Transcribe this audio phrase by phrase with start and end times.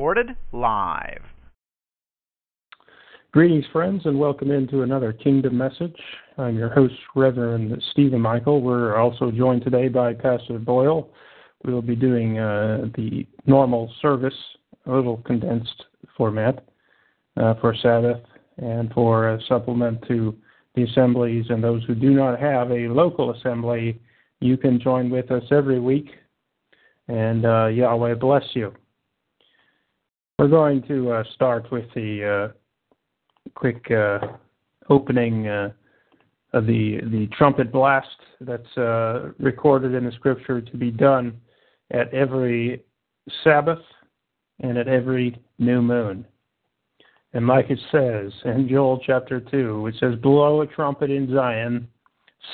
[0.00, 1.20] Recorded live.
[3.32, 5.94] Greetings, friends, and welcome into another Kingdom Message.
[6.38, 8.62] I'm your host, Reverend Stephen Michael.
[8.62, 11.10] We're also joined today by Pastor Boyle.
[11.66, 14.32] We will be doing uh, the normal service,
[14.86, 15.84] a little condensed
[16.16, 16.66] format
[17.36, 18.22] uh, for Sabbath
[18.56, 20.34] and for a supplement to
[20.76, 21.44] the assemblies.
[21.50, 24.00] And those who do not have a local assembly,
[24.40, 26.08] you can join with us every week.
[27.08, 28.72] And uh, Yahweh bless you.
[30.40, 34.20] We're going to uh, start with the uh, quick uh,
[34.88, 38.08] opening of the the trumpet blast
[38.40, 38.74] that's
[39.38, 41.38] recorded in the scripture to be done
[41.90, 42.82] at every
[43.44, 43.82] Sabbath
[44.60, 46.24] and at every new moon.
[47.34, 51.86] And like it says in Joel chapter 2, it says, Blow a trumpet in Zion,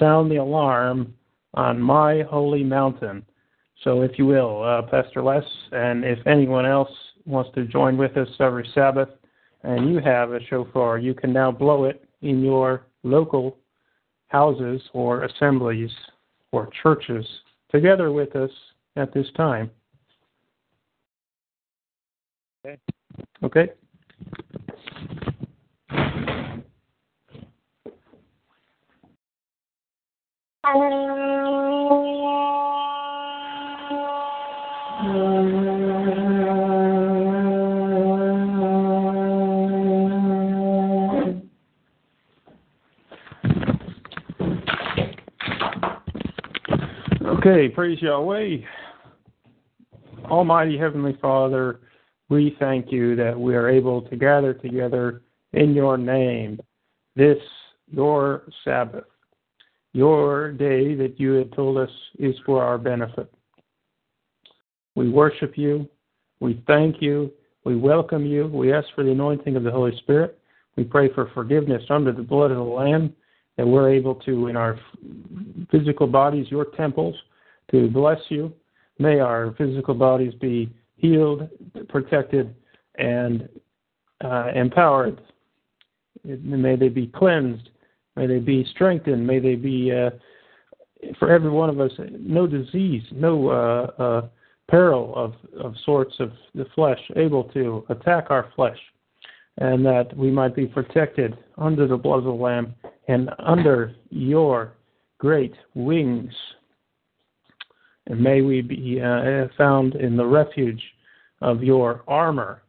[0.00, 1.14] sound the alarm
[1.54, 3.24] on my holy mountain.
[3.84, 6.90] So, if you will, uh, Pastor Les, and if anyone else
[7.26, 9.08] wants to join with us every Sabbath
[9.62, 13.58] and you have a shofar, you can now blow it in your local
[14.28, 15.90] houses or assemblies
[16.52, 17.26] or churches
[17.70, 18.50] together with us
[18.96, 19.70] at this time.
[22.64, 22.78] Okay.
[23.42, 23.70] Okay.
[47.46, 48.56] Okay, praise Yahweh.
[50.24, 51.78] Almighty Heavenly Father,
[52.28, 56.58] we thank you that we are able to gather together in your name
[57.14, 57.38] this,
[57.88, 59.04] your Sabbath,
[59.92, 63.32] your day that you had told us is for our benefit.
[64.96, 65.88] We worship you.
[66.40, 67.30] We thank you.
[67.62, 68.48] We welcome you.
[68.48, 70.36] We ask for the anointing of the Holy Spirit.
[70.74, 73.14] We pray for forgiveness under the blood of the Lamb,
[73.56, 74.80] that we're able to, in our
[75.70, 77.14] physical bodies, your temples,
[77.70, 78.52] to bless you
[78.98, 81.48] May our physical bodies be healed,
[81.88, 82.54] protected,
[82.98, 83.48] and
[84.24, 85.20] uh, empowered.
[86.24, 87.68] May they be cleansed.
[88.16, 89.26] May they be strengthened.
[89.26, 90.10] May they be, uh,
[91.18, 94.28] for every one of us, no disease, no uh, uh
[94.68, 98.78] peril of, of sorts of the flesh able to attack our flesh,
[99.58, 102.74] and that we might be protected under the blood of the Lamb
[103.06, 104.72] and under your
[105.18, 106.32] great wings
[108.06, 110.82] and may we be uh, found in the refuge
[111.42, 112.62] of your armor,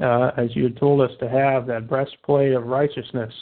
[0.00, 3.32] uh, as you have told us to have that breastplate of righteousness,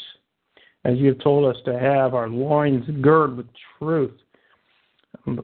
[0.84, 3.46] as you have told us to have our loins girded with
[3.78, 4.12] truth,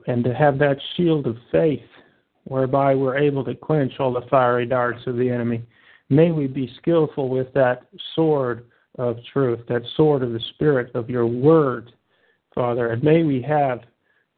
[0.06, 1.80] and to have that shield of faith,
[2.44, 5.62] whereby we're able to quench all the fiery darts of the enemy.
[6.10, 7.82] May we be skillful with that
[8.14, 8.64] sword
[8.98, 11.92] of truth, that sword of the Spirit of your word,
[12.54, 13.80] Father, and may we have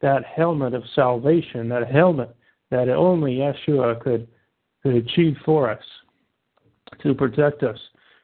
[0.01, 2.35] that helmet of salvation, that helmet
[2.69, 4.27] that only Yeshua could,
[4.81, 5.83] could achieve for us
[7.03, 7.77] to protect us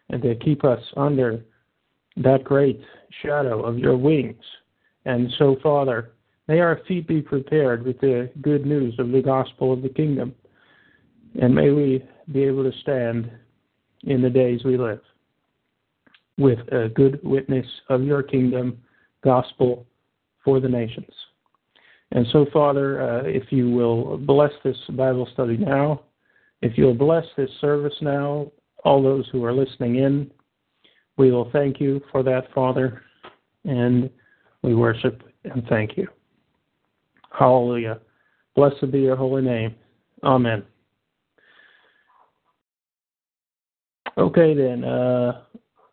[0.10, 1.44] and to keep us under
[2.16, 2.82] that great
[3.22, 4.44] shadow of your wings.
[5.06, 6.12] And so, Father,
[6.48, 10.34] may our feet be prepared with the good news of the gospel of the kingdom.
[11.40, 13.30] And may we be able to stand
[14.04, 15.02] in the days we live
[16.38, 18.78] with a good witness of your kingdom
[19.24, 19.86] gospel
[20.44, 21.12] for the nations.
[22.12, 26.02] And so, Father, uh, if you will bless this Bible study now,
[26.62, 28.52] if you'll bless this service now,
[28.84, 30.32] all those who are listening in,
[31.18, 33.02] we will thank you for that, Father,
[33.66, 34.10] and
[34.62, 36.08] we worship and thank you.
[37.38, 38.00] Hallelujah.
[38.56, 39.76] Blessed be your holy name.
[40.24, 40.64] Amen.
[44.18, 44.84] Okay, then.
[44.84, 45.42] Uh,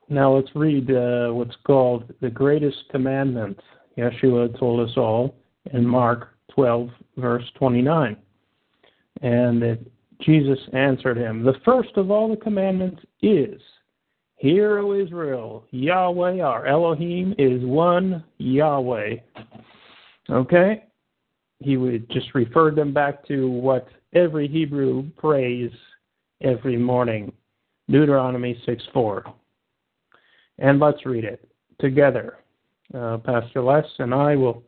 [0.09, 3.59] now let's read uh, what's called the greatest commandment.
[3.99, 5.35] Yeshua told us all
[5.73, 8.17] in Mark 12, verse 29.
[9.23, 9.79] And that
[10.21, 13.61] Jesus answered him, The first of all the commandments is,
[14.37, 19.17] Hear, O Israel, Yahweh our Elohim is one Yahweh.
[20.31, 20.83] Okay?
[21.65, 25.71] he would just refer them back to what every Hebrew prays
[26.43, 27.33] every morning
[27.89, 29.25] Deuteronomy 6 4.
[30.59, 31.49] And let's read it
[31.81, 32.39] together.
[32.93, 34.63] Uh, Pastor Les and I will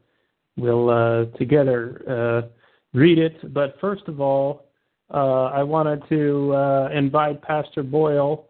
[0.56, 2.48] will uh, together uh,
[2.96, 3.52] read it.
[3.52, 4.66] But first of all,
[5.12, 8.46] uh, I wanted to uh, invite Pastor Boyle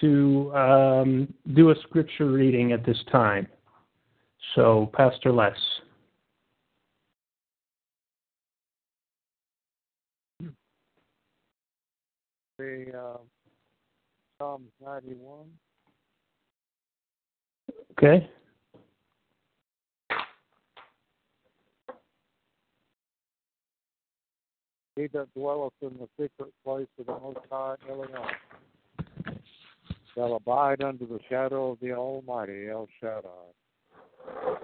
[0.00, 3.46] to um, do a scripture reading at this time.
[4.54, 5.52] So, Pastor Les.
[12.58, 13.18] The uh,
[14.38, 15.46] Psalms 91.
[17.92, 18.28] Okay.
[25.00, 28.34] He that dwelleth in the secret place of the Most High Elion
[30.14, 33.48] shall abide under the shadow of the Almighty El Shaddai.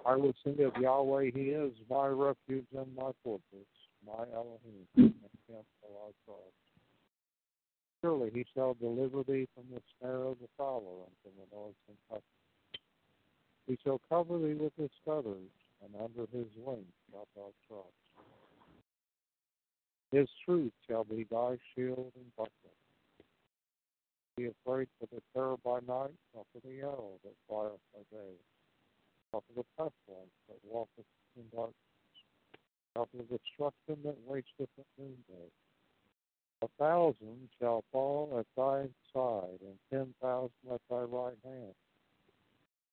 [0.04, 3.72] I will sing of Yahweh, He is my refuge and my fortress,
[4.06, 5.14] my Elohim, and
[5.48, 6.60] Him will I trust.
[8.02, 11.96] Surely He shall deliver thee from the snare of the fowler and from the noisome
[12.10, 12.76] pestilence.
[13.66, 15.48] He shall cover thee with His feathers,
[15.82, 18.05] and under His wings shalt thou trust.
[20.16, 22.76] His truth shall be thy shield and buckler.
[24.38, 28.32] Be afraid for the terror by night, nor for the arrow that flieth by day,
[29.30, 31.04] nor for the pestilence that walketh
[31.36, 31.74] in darkness,
[32.94, 35.50] nor for the destruction that wasteth at noonday.
[36.62, 41.74] A thousand shall fall at thy side, and ten thousand at thy right hand.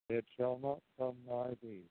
[0.10, 1.88] It shall not come nigh thee.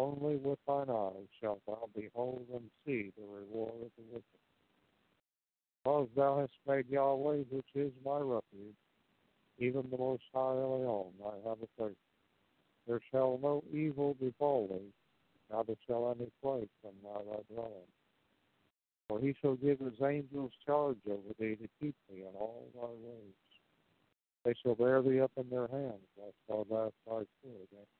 [0.00, 4.40] Only with thine eyes shalt thou behold and see the reward of the wicked.
[5.84, 8.80] Because thou hast made Yahweh, which is my refuge,
[9.58, 11.96] even the Most High Elion, thy habitation.
[12.86, 14.90] There shall no evil befall thee,
[15.52, 17.92] neither shall any plague come nigh thy dwelling.
[19.10, 22.88] For he shall give his angels charge over thee to keep thee in all thy
[22.88, 23.34] ways.
[24.46, 27.99] They shall bear thee up in their hands, lest thou dash thy foot against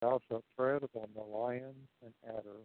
[0.00, 2.64] Thou shalt tread upon the lion and adder,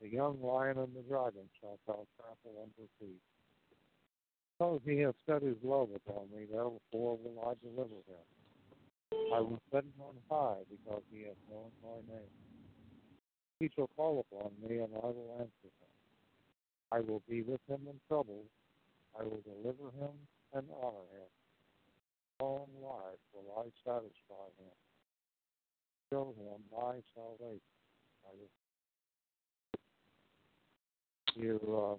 [0.00, 3.20] the young lion and the dragon shalt thou trample under feet.
[4.56, 8.24] Because he hath set his love upon me, therefore will I deliver him.
[9.34, 12.32] I will set him on high, because he hath known my name.
[13.60, 15.92] He shall call upon me, and I will answer him.
[16.92, 18.44] I will be with him in trouble.
[19.18, 20.14] I will deliver him
[20.54, 21.30] and honor him.
[22.40, 24.72] Long life will I satisfy him
[26.14, 27.60] show him my salvation.
[31.34, 31.96] You, uh,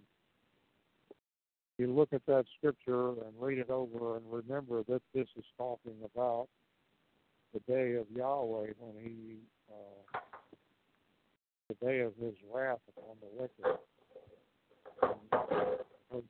[1.78, 5.98] you look at that scripture and read it over and remember that this is talking
[6.14, 6.48] about
[7.54, 9.36] the day of Yahweh when he,
[9.70, 10.20] uh,
[11.68, 13.80] the day of his wrath upon the wicked.
[16.14, 16.24] And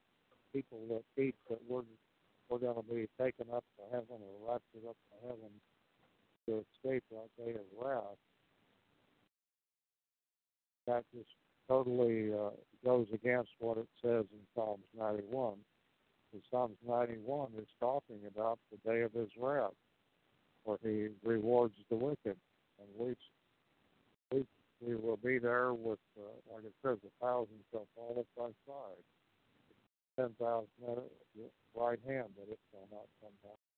[0.51, 1.81] people that think that we're,
[2.49, 5.51] we're going to be taken up to heaven or raptured up to heaven
[6.47, 8.17] to escape that day of wrath,
[10.87, 11.29] that just
[11.67, 12.51] totally uh,
[12.83, 15.53] goes against what it says in Psalms 91.
[16.33, 19.71] And Psalms 91 is talking about the day of his wrath,
[20.63, 22.37] where he rewards the wicked.
[22.77, 23.15] And we,
[24.31, 24.45] we,
[24.81, 28.49] we will be there with, uh, like it says, a thousand shall fall at thy
[28.67, 29.03] side,
[30.17, 31.03] ten thousand at
[31.75, 33.74] right hand, but it shall not come down.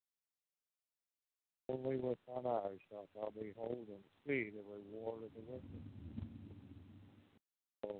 [1.69, 5.83] Only with thine eyes shalt thou behold and see the reward of the wicked.
[7.83, 7.95] So,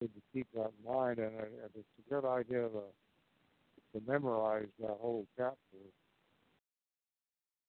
[0.00, 2.82] good to keep that in mind, and, and it's a good idea to
[3.94, 5.56] to memorize that whole chapter.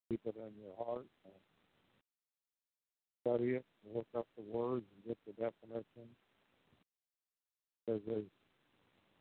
[0.10, 1.06] Keep it in your heart.
[3.22, 6.10] study it, look up the words, and get the definition.
[7.86, 8.24] Because there's,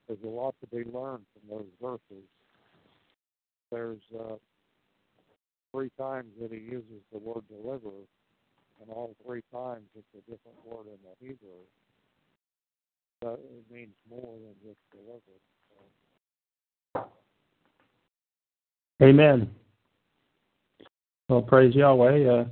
[0.09, 2.25] there's a lot to be learned from those verses.
[3.71, 4.37] There's uh,
[5.75, 7.91] three times that he uses the word deliver,
[8.81, 11.65] and all three times it's a different word in the Hebrew.
[13.21, 15.21] But it means more than just deliver.
[16.95, 17.07] So.
[19.03, 19.51] Amen.
[21.29, 22.29] Well, praise Yahweh.
[22.29, 22.45] Uh,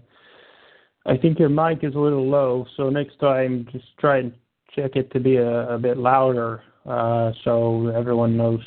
[1.06, 4.32] I think your mic is a little low, so next time just try and
[4.74, 8.60] check it to be a, a bit louder uh, so everyone knows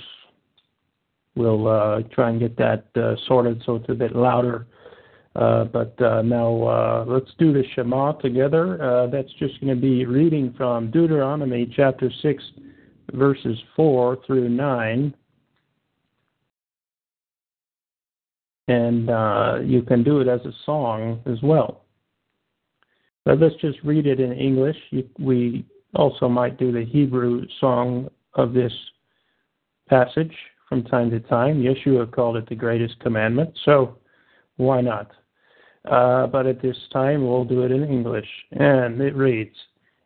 [1.36, 4.68] we'll uh, try and get that uh, sorted so it's a bit louder.
[5.36, 9.10] Uh, but now let's do the Shema together.
[9.12, 12.44] That's just going to be reading from Deuteronomy chapter 6,
[13.12, 15.14] verses 4 through 9.
[18.70, 21.82] And you can do it as a song as well.
[23.26, 24.78] But let's just read it in English.
[25.20, 25.66] We
[25.96, 28.72] also might do the Hebrew song of this
[29.90, 30.34] passage
[30.76, 31.64] from time to time.
[31.64, 33.98] Yeshua called it the greatest commandment, so
[34.58, 35.10] why not?
[35.90, 38.28] Uh, but at this time, we'll do it in English.
[38.52, 39.56] And it reads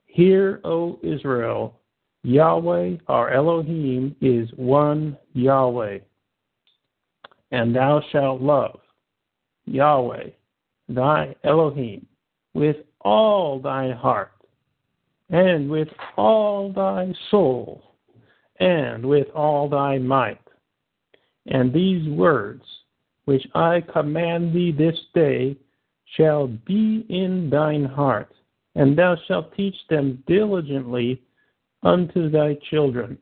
[0.05, 1.79] Hear, O Israel,
[2.21, 5.99] Yahweh, our Elohim, is one Yahweh.
[7.49, 8.79] And thou shalt love
[9.65, 10.29] Yahweh,
[10.87, 12.05] thy Elohim,
[12.53, 14.33] with all thy heart,
[15.31, 17.95] and with all thy soul,
[18.59, 20.39] and with all thy might.
[21.49, 22.63] And these words
[23.25, 25.55] which I command thee this day
[26.17, 28.33] shall be in thine heart,
[28.75, 31.21] and thou shalt teach them diligently
[31.83, 33.17] unto thy children,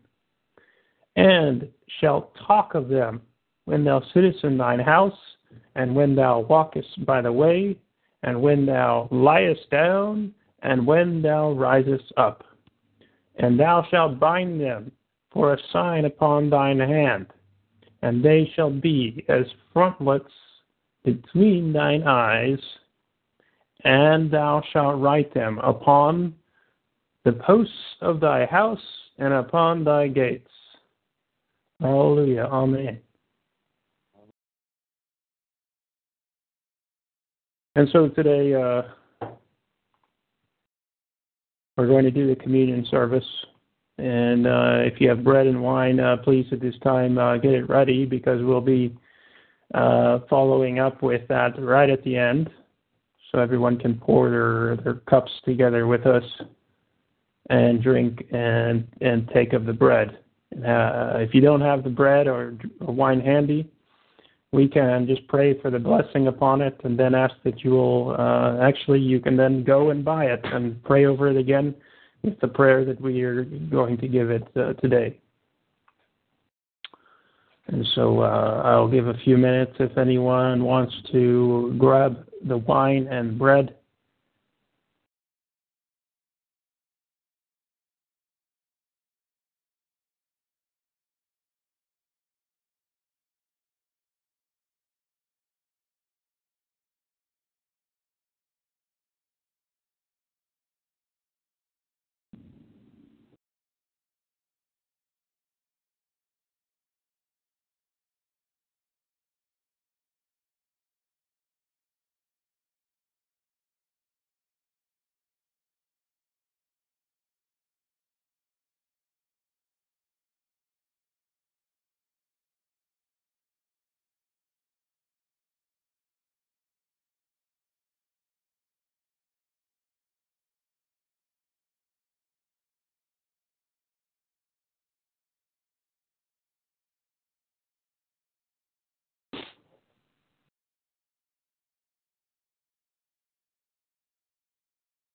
[1.15, 1.67] and
[1.99, 3.21] shalt talk of them
[3.65, 5.19] when thou sittest in thine house,
[5.75, 7.75] and when thou walkest by the way,
[8.23, 12.43] and when thou liest down, and when thou risest up.
[13.35, 14.91] And thou shalt bind them
[15.31, 17.27] for a sign upon thine hand,
[18.01, 20.31] and they shall be as frontlets
[21.03, 22.59] between thine eyes,
[23.83, 26.35] and thou shalt write them upon
[27.23, 28.79] the posts of thy house
[29.17, 30.49] and upon thy gates.
[31.79, 32.47] Hallelujah.
[32.51, 32.99] Amen.
[37.75, 38.81] And so today uh,
[41.77, 43.23] we're going to do the communion service.
[43.97, 47.53] And uh, if you have bread and wine, uh, please at this time uh, get
[47.53, 48.95] it ready because we'll be
[49.73, 52.49] uh, following up with that right at the end,
[53.31, 56.23] so everyone can pour their their cups together with us
[57.49, 60.19] and drink and and take of the bread.
[60.55, 63.69] Uh, if you don't have the bread or, or wine handy,
[64.51, 68.15] we can just pray for the blessing upon it and then ask that you will
[68.17, 71.75] uh, actually you can then go and buy it and pray over it again
[72.23, 75.19] with the prayer that we are going to give it uh, today.
[77.67, 83.07] And so uh, I'll give a few minutes if anyone wants to grab the wine
[83.11, 83.75] and bread.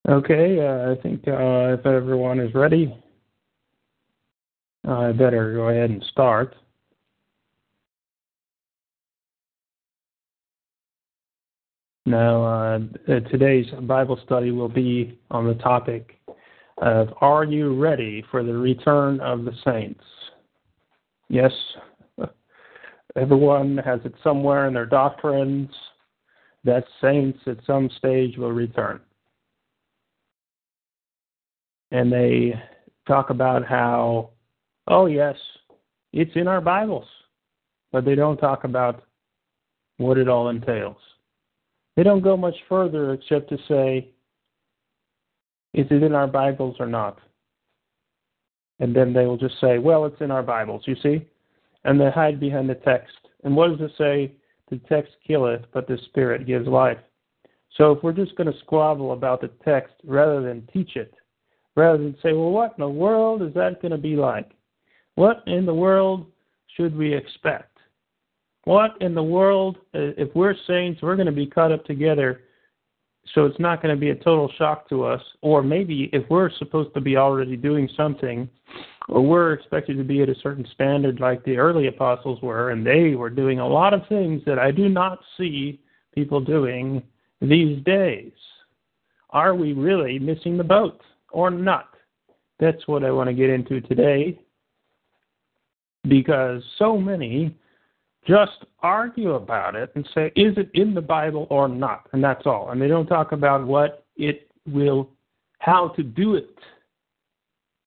[0.08, 2.92] Okay, uh, I think uh, if everyone is ready,
[4.84, 6.56] I better go ahead and start.
[12.04, 16.18] Now, uh, today's Bible study will be on the topic
[16.78, 20.02] of Are you ready for the return of the saints?
[21.28, 21.52] Yes,
[23.14, 25.70] everyone has it somewhere in their doctrines
[26.64, 29.00] that saints at some stage will return
[31.92, 32.60] and they
[33.06, 34.30] talk about how,
[34.88, 35.36] oh, yes,
[36.12, 37.06] it's in our Bibles,
[37.92, 39.04] but they don't talk about
[39.98, 40.96] what it all entails.
[41.94, 44.08] They don't go much further except to say,
[45.74, 47.18] is it in our Bibles or not?
[48.80, 51.28] And then they will just say, well, it's in our Bibles, you see?
[51.84, 53.14] And they hide behind the text.
[53.44, 54.34] And what does it say?
[54.70, 56.98] The text killeth, but the Spirit gives life.
[57.76, 61.14] So if we're just going to squabble about the text rather than teach it,
[61.76, 64.50] rather than say, well, what in the world is that going to be like?
[65.14, 66.26] What in the world
[66.76, 67.78] should we expect?
[68.64, 72.42] What in the world, uh, if we're saints, we're going to be caught up together,
[73.34, 75.20] so it's not going to be a total shock to us.
[75.40, 78.48] Or maybe if we're supposed to be already doing something,
[79.08, 82.86] or we're expected to be at a certain standard like the early apostles were, and
[82.86, 85.80] they were doing a lot of things that I do not see
[86.14, 87.02] people doing
[87.40, 88.32] these days.
[89.30, 91.00] Are we really missing the boat?
[91.32, 91.90] Or not?
[92.60, 94.40] That's what I want to get into today
[96.08, 97.56] because so many
[98.26, 102.08] just argue about it and say, is it in the Bible or not?
[102.12, 102.70] And that's all.
[102.70, 105.10] And they don't talk about what it will
[105.58, 106.56] how to do it.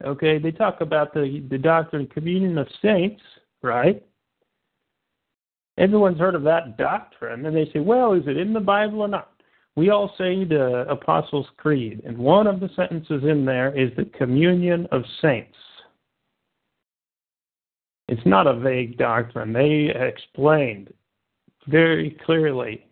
[0.03, 3.21] Okay, they talk about the, the doctrine of communion of saints,
[3.61, 4.05] right?
[5.77, 9.07] Everyone's heard of that doctrine, and they say, well, is it in the Bible or
[9.07, 9.34] not?
[9.75, 14.05] We all say the Apostles' Creed, and one of the sentences in there is the
[14.05, 15.57] communion of saints.
[18.07, 19.51] It's not a vague doctrine.
[19.51, 20.93] They explained
[21.67, 22.85] very clearly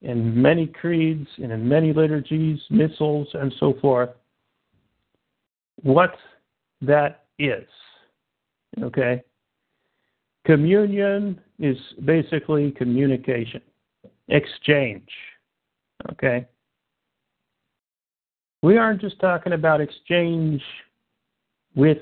[0.00, 4.10] in many creeds and in many liturgies, missals, and so forth
[5.82, 6.14] what
[6.80, 7.66] that is.
[8.82, 9.22] Okay?
[10.44, 13.60] Communion is basically communication,
[14.28, 15.08] exchange.
[16.10, 16.46] Okay?
[18.62, 20.62] We aren't just talking about exchange
[21.74, 21.98] with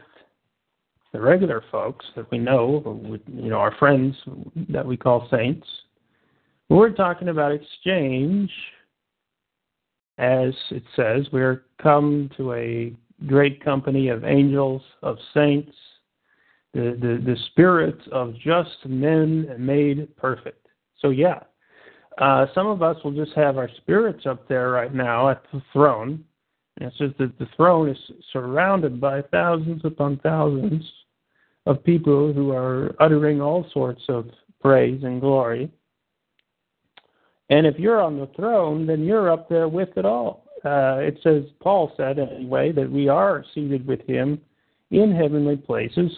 [1.13, 4.17] the regular folks that we know, you know, our friends
[4.69, 5.67] that we call saints.
[6.69, 8.51] We're talking about exchange,
[10.19, 12.95] as it says, we're come to a
[13.27, 15.73] great company of angels, of saints,
[16.75, 20.69] the, the, the spirits of just men made perfect.
[21.01, 21.41] So, yeah,
[22.21, 25.63] uh, some of us will just have our spirits up there right now at the
[25.73, 26.25] throne.
[26.77, 27.99] And it says that the throne is
[28.33, 30.85] surrounded by thousands upon thousands
[31.67, 34.27] of people who are uttering all sorts of
[34.61, 35.71] praise and glory.
[37.49, 40.45] And if you're on the throne, then you're up there with it all.
[40.65, 44.41] Uh, it says, Paul said anyway, that we are seated with him
[44.91, 46.13] in heavenly places.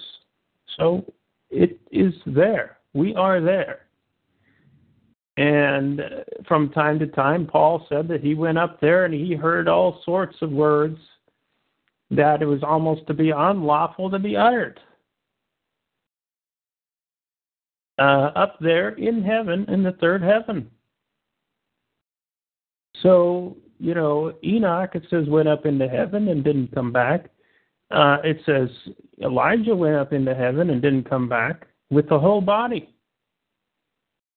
[0.77, 1.05] So
[1.51, 2.79] it is there.
[2.93, 3.82] We are there.
[5.37, 6.03] And
[6.47, 10.03] from time to time, Paul said that he went up there and he heard all
[10.05, 10.99] sorts of words
[12.11, 14.79] that it was almost to be unlawful to be uttered.
[17.99, 20.71] Uh, up there in heaven, in the third heaven.
[23.03, 27.31] So, you know, Enoch, it says, went up into heaven and didn't come back.
[27.91, 28.69] Uh, it says
[29.23, 32.89] Elijah went up into heaven and didn't come back with the whole body.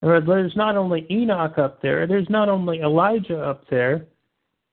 [0.06, 4.06] There's not only Enoch up there, there's not only Elijah up there,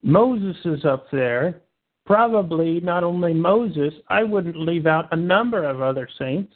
[0.02, 1.62] Moses is up there,
[2.04, 6.52] probably not only Moses, I wouldn't leave out a number of other saints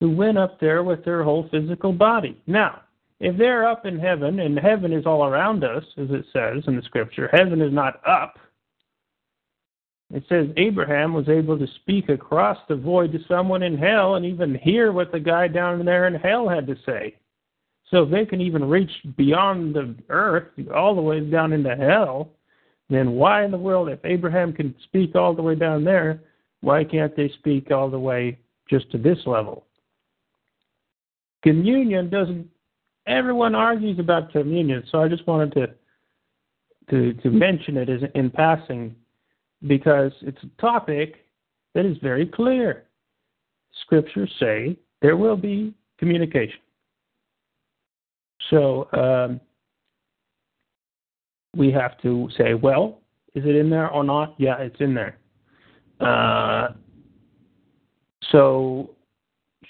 [0.00, 2.40] who went up there with their whole physical body.
[2.46, 2.80] Now,
[3.20, 6.76] if they're up in heaven, and heaven is all around us, as it says in
[6.76, 8.38] the scripture, heaven is not up.
[10.14, 14.24] It says Abraham was able to speak across the void to someone in hell and
[14.24, 17.16] even hear what the guy down there in hell had to say.
[17.94, 22.32] So if they can even reach beyond the earth, all the way down into hell,
[22.90, 26.20] then why in the world, if Abraham can speak all the way down there,
[26.60, 28.36] why can't they speak all the way
[28.68, 29.64] just to this level?
[31.44, 32.48] Communion doesn't.
[33.06, 35.66] Everyone argues about communion, so I just wanted to
[36.90, 38.96] to to mention it as in passing
[39.68, 41.26] because it's a topic
[41.74, 42.86] that is very clear.
[43.82, 46.58] Scriptures say there will be communication.
[48.50, 49.40] So um,
[51.56, 53.00] we have to say, well,
[53.34, 54.34] is it in there or not?
[54.38, 55.18] Yeah, it's in there.
[56.00, 56.68] Uh,
[58.30, 58.90] so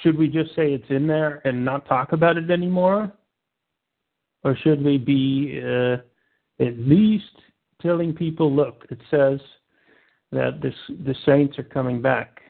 [0.00, 3.12] should we just say it's in there and not talk about it anymore?
[4.42, 5.96] Or should we be uh,
[6.60, 7.24] at least
[7.80, 9.40] telling people, look, it says
[10.32, 12.40] that this, the saints are coming back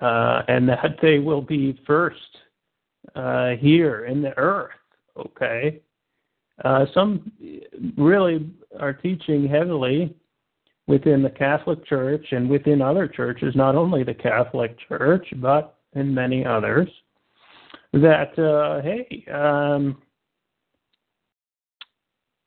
[0.00, 2.16] uh, and that they will be first
[3.14, 4.72] uh, here in the earth.
[5.16, 5.80] Okay,
[6.64, 7.32] uh, some
[7.96, 10.14] really are teaching heavily
[10.86, 16.14] within the Catholic Church and within other churches, not only the Catholic Church but in
[16.14, 16.88] many others,
[17.92, 20.00] that uh, hey, um,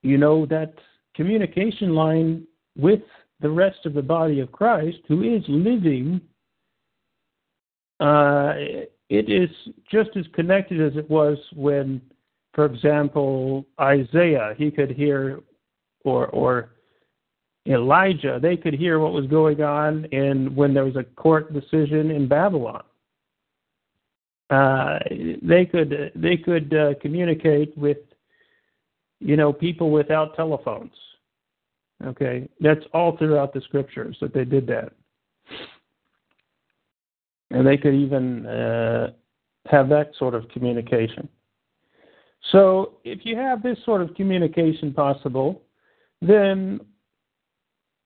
[0.02, 0.74] you know that
[1.15, 2.45] communication line
[2.78, 3.02] with
[3.41, 6.21] the rest of the body of Christ, who is living.
[8.00, 8.54] Uh,
[9.12, 9.50] it is
[9.91, 12.02] just as connected as it was when,
[12.54, 15.41] for example, Isaiah, he could hear,
[16.06, 16.69] or, or
[17.67, 22.10] Elijah, they could hear what was going on in when there was a court decision
[22.10, 22.84] in Babylon.
[24.50, 25.00] Uh,
[25.41, 27.97] they could they could uh, communicate with
[29.19, 30.91] you know people without telephones.
[32.06, 34.93] Okay, that's all throughout the scriptures that they did that
[37.52, 39.12] and they could even uh,
[39.68, 41.28] have that sort of communication.
[42.52, 45.62] So, if you have this sort of communication possible,
[46.22, 46.80] then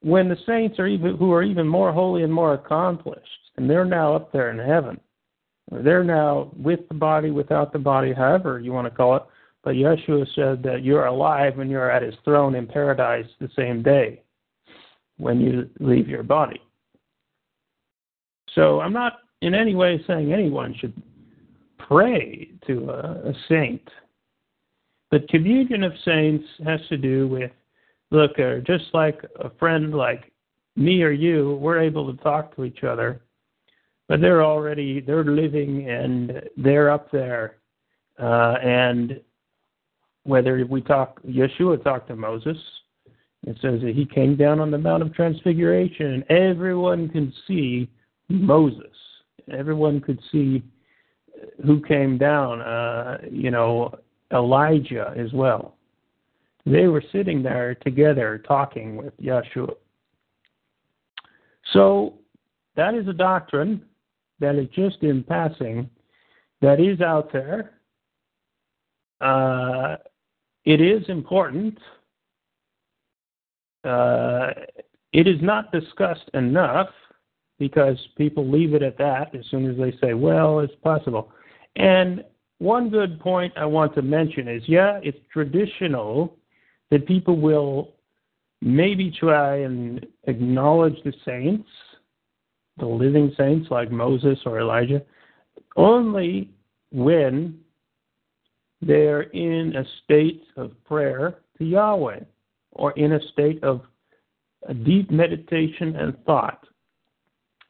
[0.01, 3.85] when the saints are even who are even more holy and more accomplished, and they're
[3.85, 4.99] now up there in heaven,
[5.71, 9.23] they're now with the body, without the body, however you want to call it,
[9.63, 13.81] but Yeshua said that you're alive when you're at his throne in paradise the same
[13.81, 14.21] day
[15.17, 16.61] when you leave your body.
[18.53, 20.93] So I'm not in any way saying anyone should
[21.77, 23.87] pray to a, a saint.
[25.11, 27.51] But communion of saints has to do with
[28.11, 30.31] look, uh, just like a friend like
[30.75, 33.21] me or you, we're able to talk to each other,
[34.07, 37.57] but they're already they're living and they're up there,
[38.19, 39.19] uh, and
[40.23, 42.57] whether we talk, Yeshua talked to Moses.
[43.45, 47.87] It says that he came down on the Mount of Transfiguration, and everyone can see
[48.27, 48.95] Moses.
[49.51, 50.63] Everyone could see
[51.65, 52.61] who came down.
[52.61, 53.93] Uh, you know,
[54.31, 55.75] Elijah as well.
[56.65, 59.75] They were sitting there together talking with Yeshua.
[61.73, 62.15] So
[62.75, 63.83] that is a doctrine
[64.39, 65.89] that is just in passing,
[66.61, 67.71] that is out there.
[69.21, 69.97] Uh,
[70.65, 71.77] it is important.
[73.83, 74.49] Uh,
[75.13, 76.89] it is not discussed enough
[77.57, 81.31] because people leave it at that as soon as they say, well, it's possible.
[81.75, 82.23] And
[82.59, 86.37] one good point I want to mention is yeah, it's traditional
[86.91, 87.93] that people will
[88.61, 91.67] maybe try and acknowledge the saints,
[92.77, 95.01] the living saints like Moses or Elijah,
[95.75, 96.49] only
[96.91, 97.59] when
[98.81, 102.19] they're in a state of prayer to Yahweh
[102.71, 103.81] or in a state of
[104.67, 106.65] a deep meditation and thought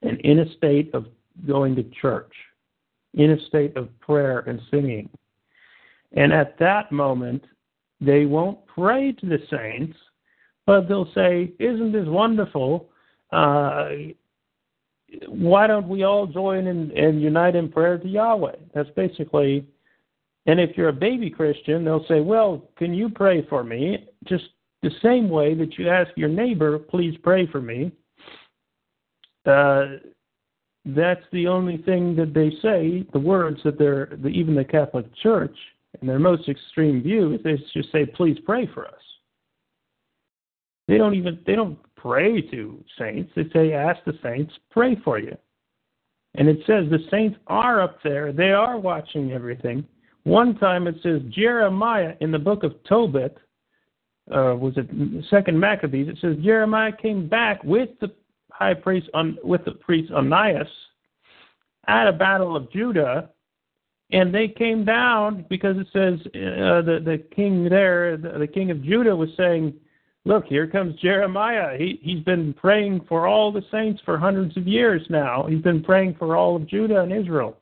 [0.06, 1.06] and in a state of
[1.48, 2.32] going to church,
[3.14, 5.10] in a state of prayer and singing.
[6.14, 7.44] And at that moment,
[8.02, 9.98] they won't pray to the saints,
[10.66, 12.90] but they'll say, Isn't this wonderful?
[13.32, 13.90] Uh,
[15.28, 18.56] why don't we all join and, and unite in prayer to Yahweh?
[18.74, 19.66] That's basically,
[20.46, 24.08] and if you're a baby Christian, they'll say, Well, can you pray for me?
[24.26, 24.46] Just
[24.82, 27.92] the same way that you ask your neighbor, Please pray for me.
[29.46, 29.98] Uh,
[30.86, 35.06] that's the only thing that they say, the words that they're, the, even the Catholic
[35.22, 35.56] Church,
[36.02, 38.94] in their most extreme view, is they just say, please pray for us.
[40.88, 43.32] They don't even, they don't pray to saints.
[43.36, 45.36] They say, ask the saints, pray for you.
[46.36, 48.32] And it says the saints are up there.
[48.32, 49.86] They are watching everything.
[50.24, 53.38] One time it says Jeremiah in the book of Tobit,
[54.32, 54.90] uh, was it
[55.30, 56.10] Second Maccabees?
[56.10, 58.12] It says Jeremiah came back with the
[58.58, 59.10] high priest
[59.44, 60.68] with the priest Onias
[61.88, 63.30] at a battle of Judah,
[64.12, 68.72] and they came down because it says uh, the the king there, the, the king
[68.72, 69.74] of Judah, was saying,
[70.24, 71.78] "Look, here comes Jeremiah.
[71.78, 75.46] He he's been praying for all the saints for hundreds of years now.
[75.50, 77.58] He's been praying for all of Judah and Israel."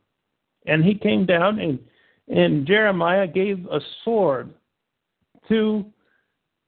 [0.65, 1.79] And he came down and
[2.29, 4.53] and Jeremiah gave a sword
[5.49, 5.85] to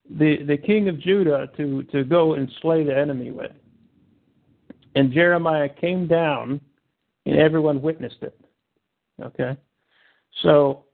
[0.10, 3.52] the the king of Judah to to go and slay the enemy with.
[4.96, 6.60] And Jeremiah came down,
[7.26, 8.40] and everyone witnessed it.
[9.22, 9.58] Okay?
[10.42, 10.86] So,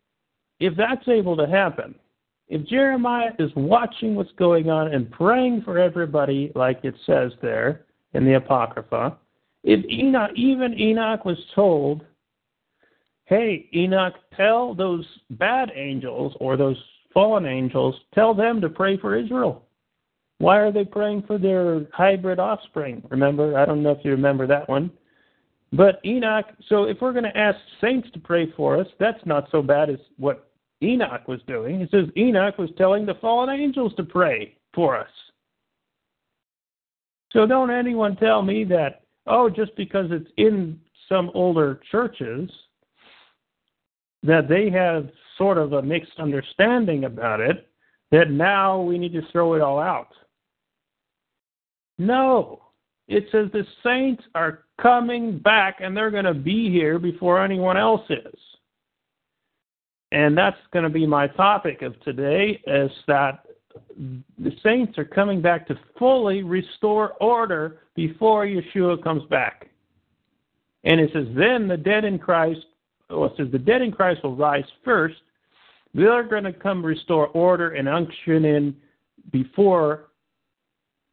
[0.59, 1.95] if that's able to happen,
[2.47, 7.85] if Jeremiah is watching what's going on and praying for everybody, like it says there
[8.13, 9.17] in the Apocrypha,
[9.63, 12.05] if Enoch, even Enoch was told,
[13.25, 16.77] hey, Enoch, tell those bad angels or those
[17.13, 19.63] fallen angels, tell them to pray for Israel.
[20.41, 23.03] Why are they praying for their hybrid offspring?
[23.11, 24.89] Remember, I don't know if you remember that one.
[25.71, 29.47] But Enoch, so if we're going to ask saints to pray for us, that's not
[29.51, 30.49] so bad as what
[30.81, 31.81] Enoch was doing.
[31.81, 35.11] It says Enoch was telling the fallen angels to pray for us.
[37.33, 42.49] So don't anyone tell me that, oh, just because it's in some older churches,
[44.23, 47.69] that they have sort of a mixed understanding about it,
[48.09, 50.09] that now we need to throw it all out.
[52.01, 52.61] No.
[53.07, 57.77] It says the saints are coming back and they're going to be here before anyone
[57.77, 58.39] else is.
[60.11, 63.45] And that's going to be my topic of today is that
[64.39, 69.69] the saints are coming back to fully restore order before Yeshua comes back.
[70.83, 72.65] And it says, then the dead in Christ,
[73.11, 75.17] well, it says the dead in Christ will rise first.
[75.93, 78.75] They're going to come restore order and unction in
[79.31, 80.10] before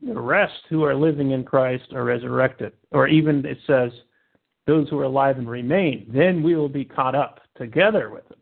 [0.01, 2.73] the rest who are living in Christ are resurrected.
[2.93, 3.91] Or even it says,
[4.67, 8.39] those who are alive and remain, then we will be caught up together with them.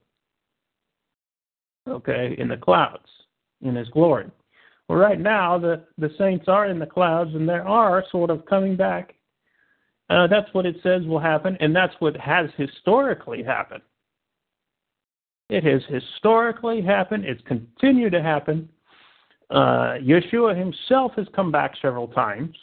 [1.89, 3.07] Okay, in the clouds,
[3.63, 4.27] in his glory.
[4.89, 8.45] Well, right now, the, the saints are in the clouds and they are sort of
[8.47, 9.15] coming back.
[10.11, 13.83] Uh, that's what it says will happen, and that's what has historically happened.
[15.49, 17.25] It has historically happened.
[17.25, 18.69] It's continued to happen.
[19.51, 22.57] Uh, Yeshua himself has come back several times,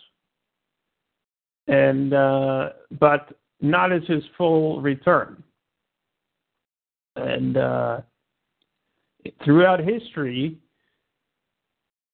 [1.68, 2.70] and uh,
[3.00, 3.30] but
[3.62, 5.42] not as his full return.
[7.16, 8.02] And uh,
[9.46, 10.58] throughout history,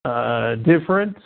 [0.06, 1.18] uh, different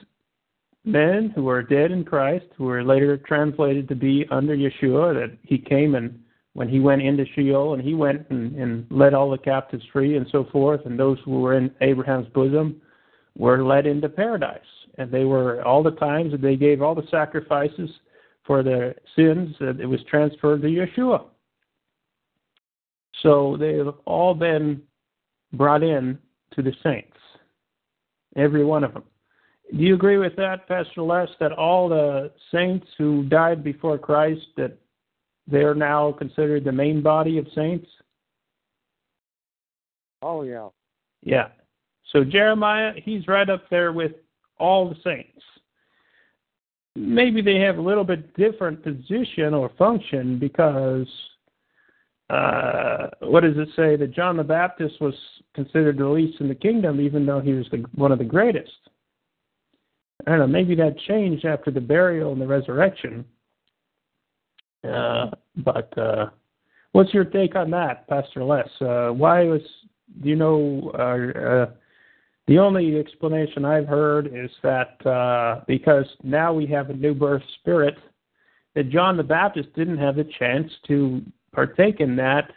[0.85, 5.37] men who are dead in Christ, who were later translated to be under Yeshua, that
[5.43, 6.19] he came and
[6.53, 10.17] when he went into Sheol and he went and, and led all the captives free
[10.17, 12.79] and so forth, and those who were in Abraham's bosom
[13.37, 14.61] were led into paradise.
[14.97, 17.89] And they were all the times that they gave all the sacrifices
[18.45, 21.25] for their sins, that it was transferred to Yeshua.
[23.21, 24.81] So they have all been
[25.53, 26.19] brought in
[26.53, 27.17] to the saints,
[28.35, 29.03] every one of them.
[29.71, 34.41] Do you agree with that, Pastor Les, that all the saints who died before Christ,
[34.57, 34.77] that
[35.47, 37.87] they're now considered the main body of saints?
[40.21, 40.69] Oh, yeah.
[41.23, 41.47] Yeah.
[42.13, 44.13] So Jeremiah, he's right up there with
[44.59, 45.41] all the saints.
[46.95, 51.07] Maybe they have a little bit different position or function because
[52.29, 55.15] uh, what does it say that John the Baptist was
[55.55, 58.71] considered the least in the kingdom, even though he was the, one of the greatest?
[60.27, 60.47] I don't know.
[60.47, 63.25] Maybe that changed after the burial and the resurrection.
[64.87, 66.27] Uh, but uh,
[66.91, 68.69] what's your take on that, Pastor Les?
[68.79, 69.61] Uh, why was
[70.21, 70.91] do you know?
[72.47, 77.43] The only explanation I've heard is that uh, because now we have a new birth
[77.59, 77.95] spirit,
[78.75, 81.21] that John the Baptist didn't have the chance to
[81.53, 82.51] partake in that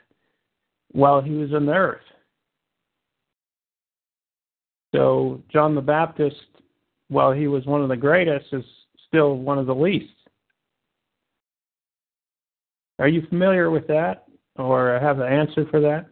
[0.92, 2.00] while he was on the earth.
[4.94, 6.36] So John the Baptist,
[7.08, 8.64] while he was one of the greatest, is
[9.06, 10.12] still one of the least.
[12.98, 14.24] Are you familiar with that,
[14.56, 16.06] or have an answer for that?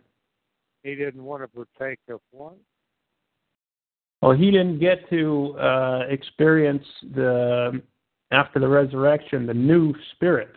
[0.82, 2.56] He didn't want to partake of what?
[4.24, 7.82] Well, he didn't get to uh, experience the
[8.30, 10.56] after the resurrection the new spirit.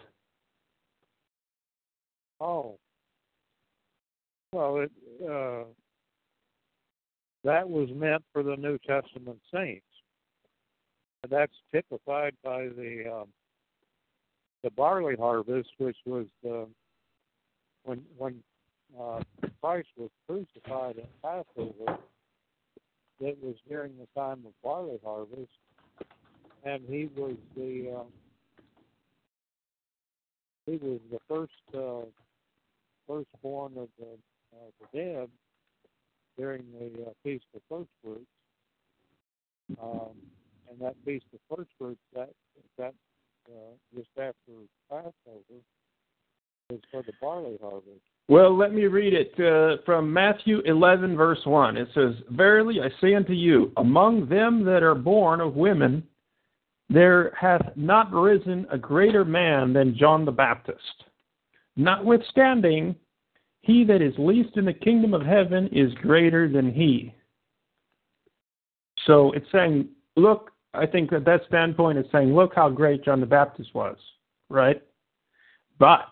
[2.39, 2.77] Oh.
[4.53, 5.65] Well, it uh,
[7.43, 9.83] that was meant for the New Testament saints.
[11.23, 13.27] And that's typified by the um,
[14.63, 16.69] the barley harvest, which was the
[17.83, 18.41] when when
[18.97, 19.19] uh,
[19.61, 21.99] Christ was crucified at Passover.
[23.19, 25.51] It was during the time of barley harvest,
[26.63, 28.07] and he was the um,
[30.65, 32.05] he was the first uh,
[33.07, 34.17] firstborn of the,
[34.53, 35.29] uh, the dead
[36.37, 38.25] during the uh, feast of first fruits.
[39.81, 40.15] Um,
[40.69, 42.29] and that feast of first fruits that
[42.77, 42.93] that
[43.49, 44.53] uh, just after
[44.89, 45.61] Passover
[46.69, 48.01] is for the barley harvest.
[48.29, 51.77] Well, let me read it uh, from Matthew 11, verse 1.
[51.77, 56.03] It says, Verily I say unto you, among them that are born of women,
[56.89, 61.03] there hath not risen a greater man than John the Baptist.
[61.77, 62.95] Notwithstanding,
[63.61, 67.13] he that is least in the kingdom of heaven is greater than he.
[69.05, 69.87] So it's saying,
[70.17, 73.97] look, I think that that standpoint is saying, look how great John the Baptist was,
[74.49, 74.81] right?
[75.79, 76.11] But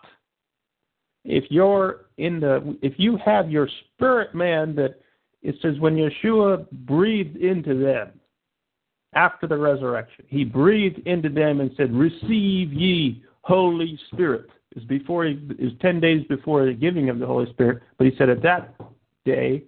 [1.24, 5.00] if you're in the, if you have your spirit man that
[5.42, 8.12] it says when Yeshua breathed into them
[9.14, 15.24] after the resurrection, he breathed into them and said, "Receive ye Holy Spirit." Is before
[15.24, 18.42] he is ten days before the giving of the Holy Spirit, but he said at
[18.42, 18.74] that
[19.24, 19.62] day,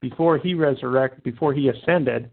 [0.00, 2.30] before he resurrected, before he ascended,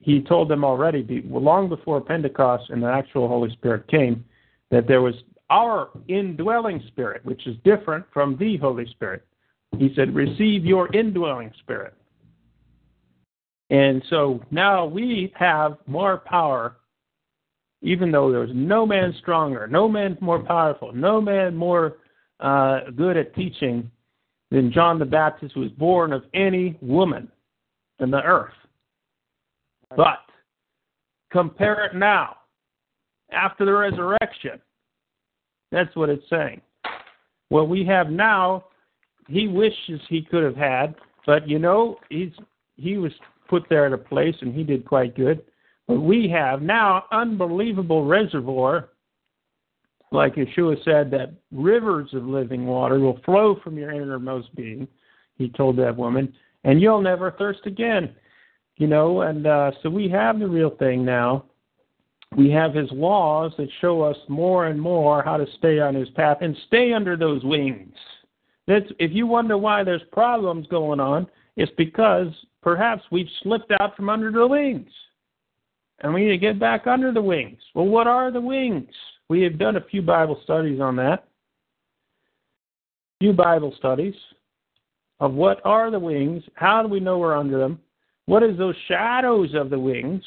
[0.00, 4.24] he told them already, long before Pentecost and the actual Holy Spirit came,
[4.70, 5.14] that there was
[5.52, 9.24] our indwelling spirit, which is different from the Holy Spirit.
[9.78, 11.94] He said, Receive your indwelling spirit.
[13.68, 16.76] And so now we have more power,
[17.82, 21.98] even though there's no man stronger, no man more powerful, no man more
[22.40, 23.90] uh, good at teaching
[24.50, 27.30] than John the Baptist, who was born of any woman
[27.98, 28.52] in the earth.
[29.96, 30.20] But
[31.30, 32.36] compare it now,
[33.30, 34.60] after the resurrection.
[35.72, 36.60] That's what it's saying.
[37.48, 38.66] What we have now,
[39.26, 40.94] he wishes he could have had,
[41.26, 42.30] but you know, he's
[42.76, 43.12] he was
[43.48, 45.42] put there at a place and he did quite good.
[45.88, 48.90] But we have now unbelievable reservoir,
[50.12, 54.86] like Yeshua said, that rivers of living water will flow from your innermost being.
[55.36, 56.32] He told that woman,
[56.62, 58.14] and you'll never thirst again
[58.76, 61.44] you know, and uh, so we have the real thing now.
[62.36, 66.08] We have his laws that show us more and more how to stay on his
[66.10, 67.94] path and stay under those wings
[68.66, 72.28] That's if you wonder why there's problems going on, it's because
[72.62, 74.90] perhaps we've slipped out from under the wings.
[76.00, 77.58] And we need to get back under the wings.
[77.74, 78.90] Well, what are the wings?
[79.28, 81.28] We have done a few Bible studies on that.
[83.20, 84.14] Few Bible studies
[85.20, 87.78] of what are the wings, how do we know we're under them,
[88.26, 90.22] what is those shadows of the wings?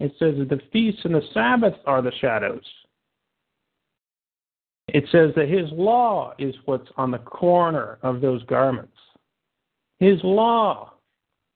[0.00, 2.64] It says that the feasts and the Sabbath are the shadows.
[4.88, 8.96] It says that his law is what's on the corner of those garments.
[9.98, 10.94] His law.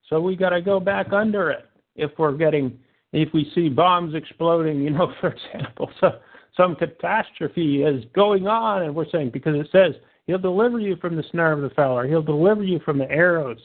[0.08, 2.78] So we got to go back under it if we're getting,
[3.12, 6.12] if we see bombs exploding, you know, for example, so
[6.56, 9.94] some catastrophe is going on, and we're saying because it says
[10.26, 13.58] he'll deliver you from the snare of the fowler, he'll deliver you from the arrows.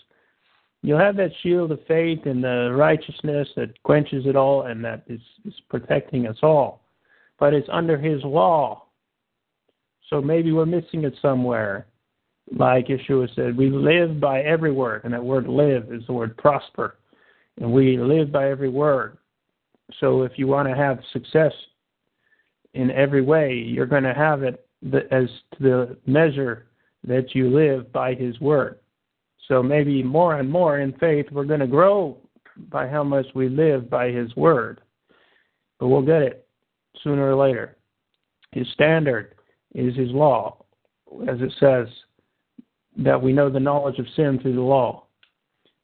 [0.82, 5.04] You'll have that shield of faith and the righteousness that quenches it all and that
[5.08, 6.84] is, is protecting us all.
[7.38, 8.86] But it's under his law.
[10.10, 11.88] So maybe we're missing it somewhere.
[12.56, 16.36] Like Yeshua said, we live by every word, and that word live is the word
[16.38, 16.96] prosper.
[17.58, 19.18] And we live by every word.
[20.00, 21.54] So if you want to have success
[22.74, 24.66] in every way, you're going to have it
[25.12, 26.68] as to the measure
[27.04, 28.80] that you live by his word.
[29.50, 32.18] So maybe more and more in faith, we're going to grow
[32.70, 34.82] by how much we live by his word.
[35.80, 36.48] But we'll get it
[37.04, 37.76] sooner or later.
[38.52, 39.36] His standard
[39.74, 40.64] is his law,
[41.28, 41.88] as it says
[42.98, 45.06] that we know the knowledge of sin through the law.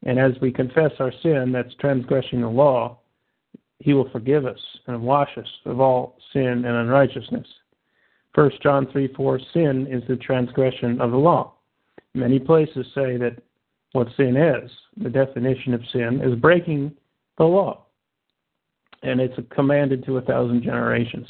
[0.04, 3.00] And as we confess our sin, that's transgressing the law,
[3.80, 7.48] he will forgive us and wash us of all sin and unrighteousness.
[8.36, 11.54] 1 John 3 4 Sin is the transgression of the law.
[12.14, 13.42] Many places say that
[13.96, 16.94] what sin is, the definition of sin, is breaking
[17.38, 17.86] the law.
[19.04, 21.28] And it's commanded to a thousand generations.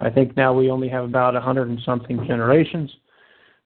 [0.00, 2.90] I think now we only have about a hundred and something generations.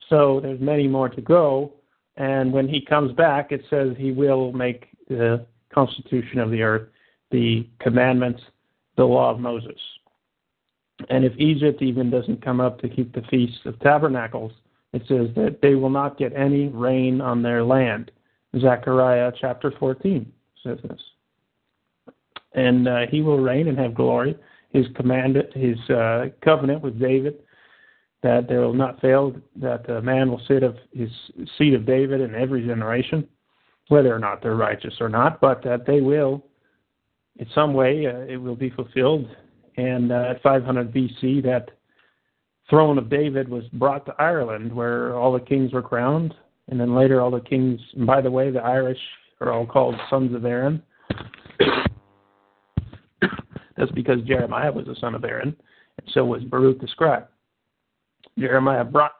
[0.09, 1.73] So there's many more to go.
[2.17, 6.89] And when he comes back, it says he will make the constitution of the earth,
[7.31, 8.41] the commandments,
[8.97, 9.79] the law of Moses.
[11.09, 14.51] And if Egypt even doesn't come up to keep the Feast of Tabernacles,
[14.93, 18.11] it says that they will not get any rain on their land.
[18.59, 20.31] Zechariah chapter 14
[20.63, 21.01] says this.
[22.53, 24.35] And uh, he will reign and have glory
[24.71, 27.39] his command, his uh, covenant with David,
[28.23, 31.09] that there will not fail, that a man will sit of his
[31.57, 33.27] seat of David in every generation,
[33.89, 36.45] whether or not they're righteous or not, but that they will,
[37.37, 39.27] in some way, uh, it will be fulfilled.
[39.77, 41.71] And uh, at 500 BC, that
[42.69, 46.33] throne of David was brought to Ireland, where all the kings were crowned,
[46.71, 47.79] and then later all the kings.
[47.95, 48.97] And by the way, the Irish
[49.41, 50.81] are all called sons of Aaron.
[53.77, 55.55] That's because Jeremiah was the son of Aaron,
[55.97, 57.27] and so was Baruch the scribe.
[58.39, 59.13] Jeremiah brought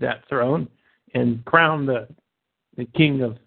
[0.00, 0.68] that throne
[1.14, 2.06] and crowned the
[2.76, 3.38] the king of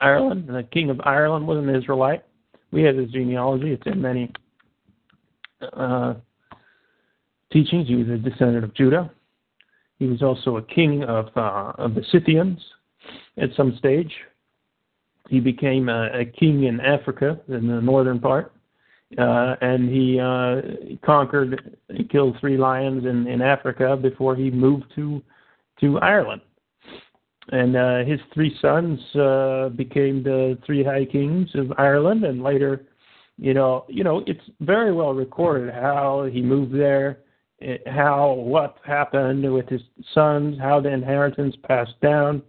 [0.00, 0.48] Ireland.
[0.48, 2.24] And the king of Ireland was an Israelite.
[2.70, 3.72] We have his genealogy.
[3.72, 4.30] It's in many
[5.72, 6.14] uh,
[7.52, 7.88] teachings.
[7.88, 9.10] He was a descendant of Judah.
[9.98, 12.60] He was also a king of uh, of the Scythians
[13.38, 14.12] at some stage.
[15.28, 18.52] He became a, a king in Africa, in the northern part
[19.18, 24.84] uh, and he uh, conquered, he killed three lions in, in Africa before he moved
[24.96, 25.22] to
[25.80, 26.40] to Ireland.
[27.52, 32.86] And uh, his three sons uh, became the three high kings of Ireland, and later,
[33.36, 37.18] you know, you know, it's very well recorded how he moved there,
[37.60, 39.82] eh, how what happened with his
[40.14, 42.42] sons, how the inheritance passed down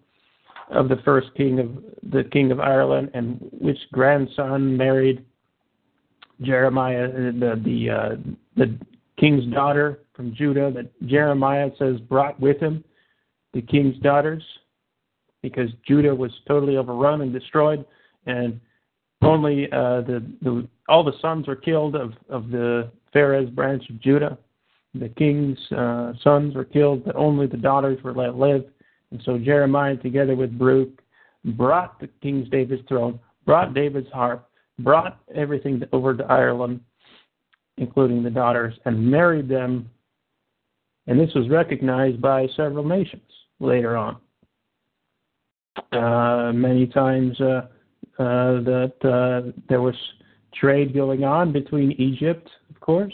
[0.69, 1.69] of the first king of
[2.11, 5.25] the king of Ireland, and which grandson married
[6.41, 8.15] Jeremiah, uh, the the uh,
[8.55, 8.77] the
[9.19, 12.83] king's daughter from Judah that Jeremiah says brought with him
[13.53, 14.43] the king's daughters
[15.41, 17.85] because Judah was totally overrun and destroyed,
[18.25, 18.59] and
[19.21, 23.99] only uh, the the all the sons were killed of of the Pharez branch of
[24.01, 24.37] Judah.
[24.93, 28.65] The king's uh, sons were killed, but only the daughters were let live.
[29.11, 31.01] And so Jeremiah, together with Baruch,
[31.43, 36.81] brought the king's David's throne, brought David's harp, brought everything over to Ireland,
[37.77, 39.89] including the daughters, and married them.
[41.07, 43.21] And this was recognized by several nations
[43.59, 44.17] later on.
[45.91, 47.67] Uh, many times uh,
[48.19, 49.95] uh, that uh, there was
[50.53, 53.13] trade going on between Egypt, of course,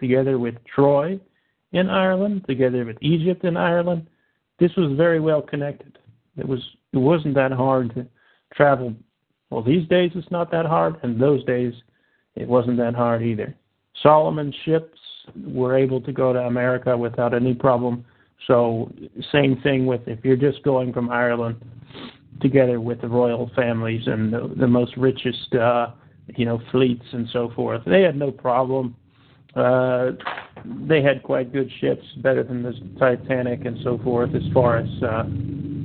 [0.00, 1.20] together with Troy
[1.72, 4.06] in Ireland, together with Egypt in Ireland.
[4.58, 5.98] This was very well connected.
[6.36, 6.60] It was
[6.92, 8.06] it wasn't that hard to
[8.54, 8.94] travel
[9.50, 11.72] well, these days it's not that hard, and those days
[12.36, 13.54] it wasn't that hard either.
[14.02, 14.98] Solomon's ships
[15.44, 18.04] were able to go to America without any problem
[18.46, 18.92] So
[19.32, 21.56] same thing with if you're just going from Ireland
[22.40, 25.88] together with the royal families and the, the most richest, uh,
[26.36, 27.82] you know, fleets and so forth.
[27.84, 28.94] They had no problem.
[29.54, 30.12] Uh,
[30.86, 34.88] they had quite good ships, better than the Titanic and so forth, as far as
[35.02, 35.24] uh,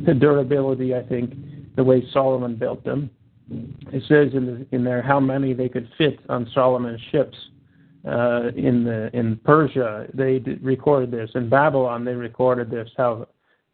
[0.05, 0.95] the durability.
[0.95, 1.33] I think
[1.75, 3.09] the way Solomon built them.
[3.49, 7.37] It says in the, in there how many they could fit on Solomon's ships.
[8.05, 11.29] Uh, in the in Persia, they recorded this.
[11.35, 12.89] In Babylon, they recorded this.
[12.97, 13.27] How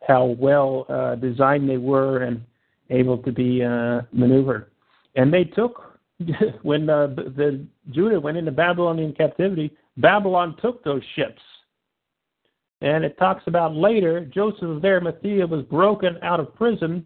[0.08, 2.42] how well uh, designed they were and
[2.90, 4.70] able to be uh, maneuvered.
[5.16, 6.00] And they took
[6.62, 9.72] when uh, the Judah went into Babylonian captivity.
[9.98, 11.42] Babylon took those ships.
[12.82, 17.06] And it talks about later, Joseph of Arimathea was broken out of prison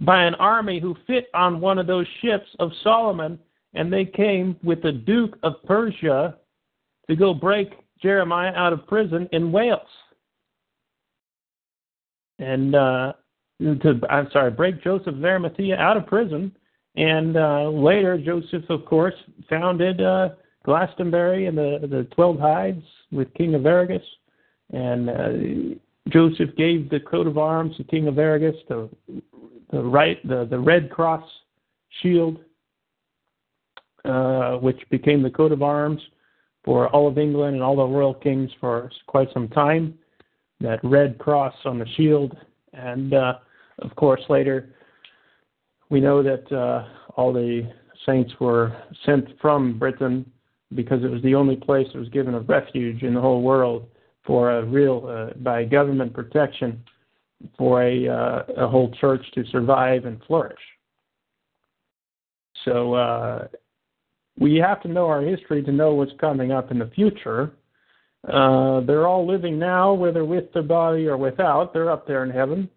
[0.00, 3.38] by an army who fit on one of those ships of Solomon,
[3.74, 6.36] and they came with the Duke of Persia
[7.08, 9.80] to go break Jeremiah out of prison in Wales.
[12.38, 13.12] And uh,
[13.60, 16.54] to, I'm sorry, break Joseph of Arimathea out of prison.
[16.96, 19.14] And uh, later, Joseph, of course,
[19.48, 20.30] founded uh,
[20.64, 24.02] Glastonbury and the, the Twelve Hides with King of Arviragus.
[24.72, 25.74] And uh,
[26.08, 28.88] Joseph gave the coat of arms to King Arviragus, the,
[29.72, 31.28] the, right, the, the Red Cross
[32.00, 32.38] shield,
[34.04, 36.00] uh, which became the coat of arms
[36.64, 39.98] for all of England and all the royal kings for quite some time.
[40.60, 42.36] That red cross on the shield.
[42.72, 43.34] And uh,
[43.80, 44.74] of course, later
[45.94, 47.70] we know that uh, all the
[48.04, 48.76] saints were
[49.06, 50.28] sent from Britain
[50.74, 53.86] because it was the only place that was given a refuge in the whole world
[54.26, 56.82] for a real, uh, by government protection,
[57.56, 60.58] for a, uh, a whole church to survive and flourish.
[62.64, 63.48] So
[64.36, 67.52] we have to know our history to know what's coming up in the future.
[68.26, 71.72] Uh, they're all living now, whether with their body or without.
[71.72, 72.68] They're up there in heaven.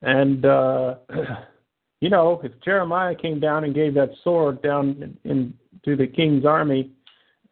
[0.00, 0.94] And uh,
[2.00, 6.44] you know, if Jeremiah came down and gave that sword down in, to the king's
[6.44, 6.90] army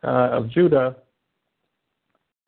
[0.03, 0.97] uh, of Judah,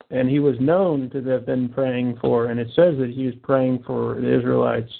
[0.09, 3.35] and he was known to have been praying for, and it says that he was
[3.43, 4.91] praying for the Israelites,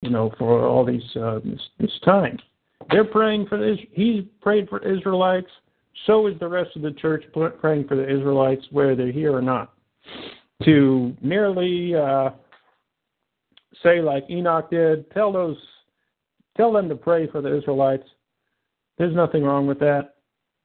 [0.00, 2.38] you know, for all these uh, this, this time.
[2.90, 3.78] They're praying for this.
[3.92, 5.46] He's prayed for Israelites.
[6.06, 7.24] So is the rest of the church
[7.60, 9.72] praying for the Israelites, whether they're here or not.
[10.64, 12.30] To merely uh,
[13.82, 15.56] say like Enoch did, tell those
[16.56, 18.06] tell them to pray for the Israelites.
[18.98, 20.14] There's nothing wrong with that.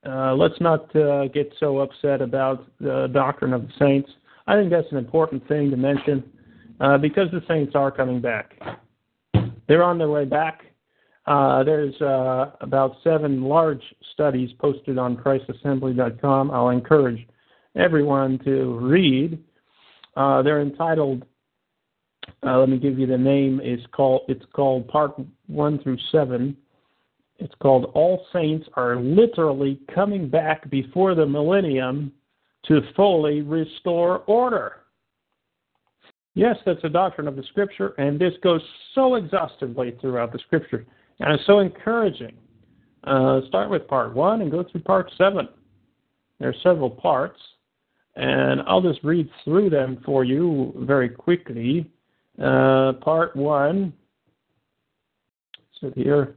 [0.06, 4.10] Uh, let's not uh, get so upset about the doctrine of the saints.
[4.46, 6.24] I think that's an important thing to mention
[6.80, 8.54] uh, because the saints are coming back.
[9.68, 10.62] They're on their way back.
[11.26, 13.82] Uh, there's uh, about seven large
[14.14, 16.52] studies posted on ChristsAssembly.com.
[16.52, 17.28] I'll encourage
[17.76, 19.44] everyone to read.
[20.16, 21.26] Uh, they're entitled
[22.46, 23.60] uh, let me give you the name.
[23.64, 25.14] It's called it's called Part
[25.48, 26.56] One through Seven.
[27.40, 32.12] It's called All Saints are literally coming back before the millennium
[32.68, 34.78] to fully restore order.
[36.34, 38.62] Yes, that's a doctrine of the Scripture, and this goes
[38.94, 40.86] so exhaustively throughout the Scripture,
[41.20, 42.36] and it's so encouraging.
[43.04, 45.48] Uh, start with Part One and go through Part Seven.
[46.40, 47.40] There are several parts,
[48.16, 51.90] and I'll just read through them for you very quickly.
[52.42, 53.94] Uh, part one.
[55.82, 56.36] So here,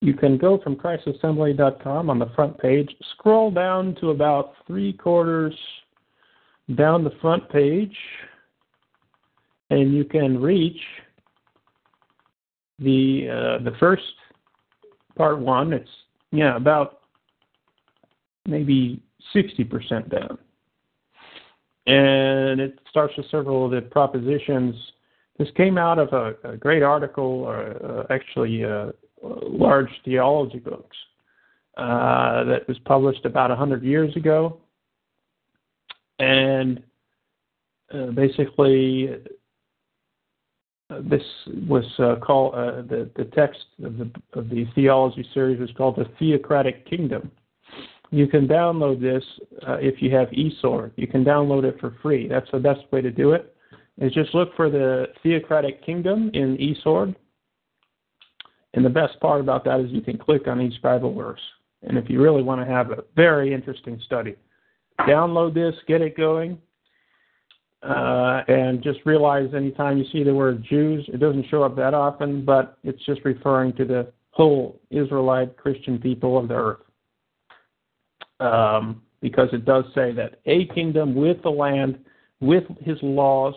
[0.00, 5.54] you can go from ChristsAssembly.com on the front page, scroll down to about three quarters
[6.74, 7.96] down the front page,
[9.70, 10.80] and you can reach
[12.78, 14.02] the uh, the first
[15.16, 15.72] part one.
[15.72, 15.88] It's
[16.32, 17.00] yeah about
[18.46, 20.38] maybe sixty percent down
[21.86, 24.74] and it starts with several of the propositions.
[25.38, 30.96] This came out of a, a great article, uh, actually, uh, large theology books
[31.76, 34.58] uh, that was published about 100 years ago.
[36.18, 36.82] And
[37.92, 39.10] uh, basically,
[40.90, 41.22] uh, this
[41.68, 42.54] was uh, called
[42.88, 47.30] the, the text of the, of the theology series was called the Theocratic Kingdom
[48.10, 49.24] you can download this
[49.66, 50.92] uh, if you have eSword.
[50.96, 52.28] You can download it for free.
[52.28, 53.54] That's the best way to do it.
[53.98, 57.14] Is just look for the Theocratic Kingdom in eSword.
[58.74, 61.40] And the best part about that is you can click on each Bible verse.
[61.82, 64.36] And if you really want to have a very interesting study,
[65.00, 66.58] download this, get it going,
[67.82, 71.94] uh, and just realize anytime you see the word Jews, it doesn't show up that
[71.94, 76.85] often, but it's just referring to the whole Israelite Christian people of the earth.
[78.40, 81.98] Um, because it does say that a kingdom with the land,
[82.40, 83.54] with his laws,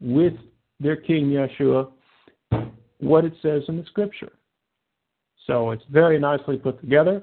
[0.00, 0.34] with
[0.78, 1.90] their king Yeshua,
[2.98, 4.32] what it says in the scripture.
[5.46, 7.22] So it's very nicely put together.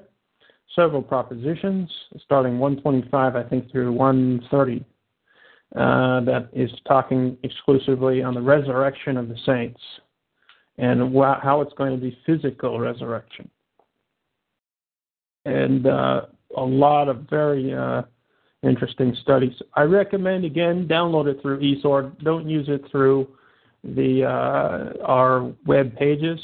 [0.76, 1.90] Several propositions,
[2.24, 4.84] starting 125, I think, through 130,
[5.74, 9.80] uh, that is talking exclusively on the resurrection of the saints
[10.76, 13.48] and wh- how it's going to be physical resurrection.
[15.44, 16.22] And uh,
[16.56, 18.02] a lot of very uh,
[18.62, 19.54] interesting studies.
[19.74, 22.22] I recommend again download it through eSword.
[22.24, 23.28] Don't use it through
[23.84, 26.40] the uh, our web pages.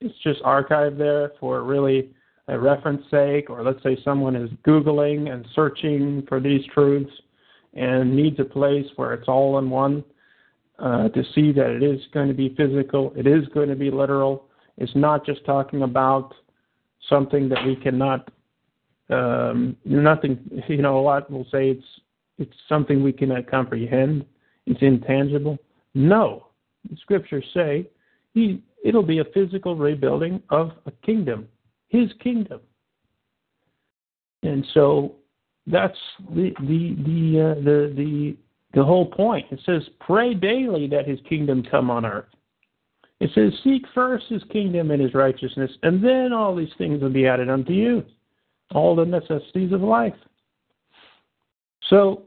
[0.00, 2.10] It's just archived there for really
[2.48, 7.12] a reference sake, or let's say someone is googling and searching for these truths
[7.74, 10.04] and needs a place where it's all in one
[10.78, 13.90] uh, to see that it is going to be physical, it is going to be
[13.90, 14.46] literal.
[14.76, 16.34] It's not just talking about
[17.08, 18.30] something that we cannot
[19.10, 20.38] um, nothing,
[20.68, 21.84] you know, a lot will say it's
[22.38, 24.24] it's something we cannot comprehend.
[24.66, 25.58] It's intangible.
[25.94, 26.46] No,
[26.88, 27.88] the scriptures say
[28.34, 31.48] he it'll be a physical rebuilding of a kingdom,
[31.88, 32.60] his kingdom.
[34.42, 35.16] And so
[35.66, 35.98] that's
[36.34, 38.36] the the the uh, the the
[38.74, 39.46] the whole point.
[39.50, 42.28] It says, "Pray daily that His kingdom come on earth."
[43.20, 47.10] It says, "Seek first His kingdom and His righteousness, and then all these things will
[47.10, 48.04] be added unto you."
[48.74, 50.14] All the necessities of life.
[51.88, 52.22] So,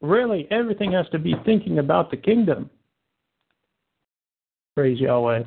[0.00, 2.70] really, everything has to be thinking about the kingdom.
[4.74, 5.44] Praise Yahweh.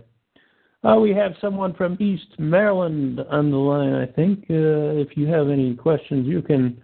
[0.83, 4.45] Uh, we have someone from East Maryland on the line, I think.
[4.49, 6.81] Uh, if you have any questions, you can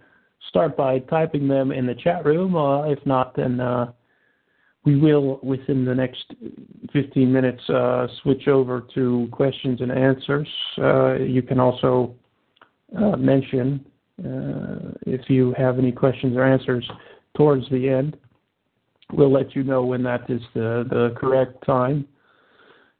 [0.48, 2.56] start by typing them in the chat room.
[2.56, 3.90] Uh, if not, then uh,
[4.84, 6.34] we will, within the next
[6.92, 10.48] 15 minutes, uh, switch over to questions and answers.
[10.78, 12.14] Uh, you can also
[13.16, 13.84] mention
[14.24, 16.88] uh, if you have any questions or answers
[17.36, 18.16] towards the end.
[19.12, 22.06] We'll let you know when that is the, correct time.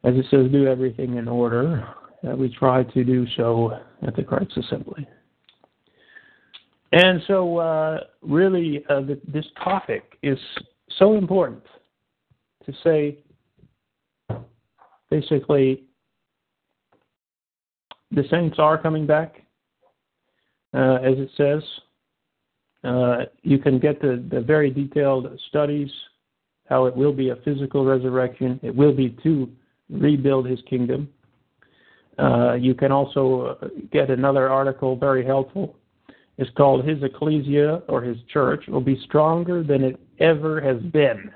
[0.04, 1.88] As it says, do everything in order.
[2.26, 3.72] Uh, we try to do so
[4.06, 5.06] at the Christ Assembly.
[6.92, 10.38] And so, uh, really, uh, the, this topic is
[10.98, 11.64] so important
[12.64, 13.18] to say
[15.10, 15.84] basically
[18.12, 19.45] the saints are coming back uh,
[20.76, 21.62] as it says.
[22.84, 25.90] Uh, you can get the, the very detailed studies,
[26.68, 28.60] how it will be a physical resurrection.
[28.62, 29.50] It will be to
[29.90, 31.08] rebuild his kingdom.
[32.18, 35.76] Uh, you can also uh, get another article, very helpful.
[36.38, 41.30] It's called His Ecclesia or His Church will be stronger than it ever has been.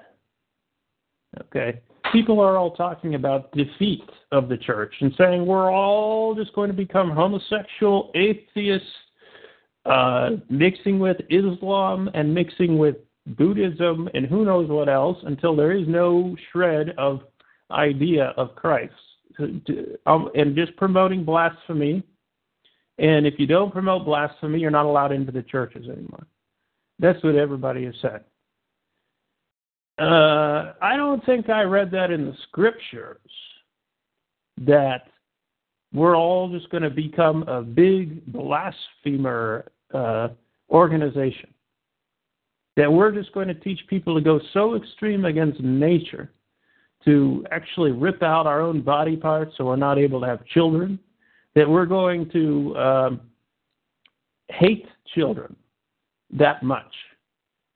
[1.40, 1.80] Okay.
[2.12, 6.68] People are all talking about defeat of the church and saying we're all just going
[6.68, 8.88] to become homosexual, atheists,
[9.86, 15.72] uh, mixing with Islam and mixing with Buddhism and who knows what else until there
[15.72, 17.20] is no shred of
[17.70, 18.92] idea of Christ.
[20.06, 22.02] Um, and just promoting blasphemy.
[22.98, 26.26] And if you don't promote blasphemy, you're not allowed into the churches anymore.
[26.98, 28.20] That's what everybody is saying.
[29.98, 33.18] Uh, I don't think I read that in the scriptures
[34.58, 35.06] that
[35.92, 40.28] we're all just going to become a big blasphemer uh,
[40.70, 41.52] organization.
[42.76, 46.30] That we're just going to teach people to go so extreme against nature
[47.04, 50.98] to actually rip out our own body parts so we're not able to have children.
[51.54, 53.20] That we're going to um,
[54.48, 55.56] hate children
[56.32, 56.92] that much.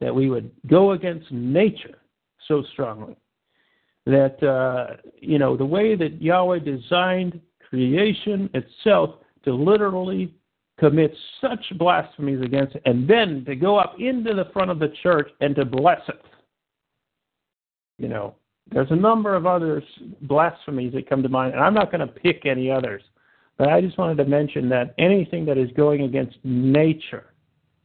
[0.00, 1.98] That we would go against nature
[2.46, 3.16] so strongly.
[4.06, 10.34] That, uh, you know, the way that Yahweh designed creation itself to literally
[10.78, 14.92] commit such blasphemies against it, and then to go up into the front of the
[15.02, 16.20] church and to bless it.
[17.98, 18.34] You know,
[18.70, 19.82] there's a number of other
[20.22, 23.02] blasphemies that come to mind, and I'm not going to pick any others,
[23.56, 27.34] but I just wanted to mention that anything that is going against nature,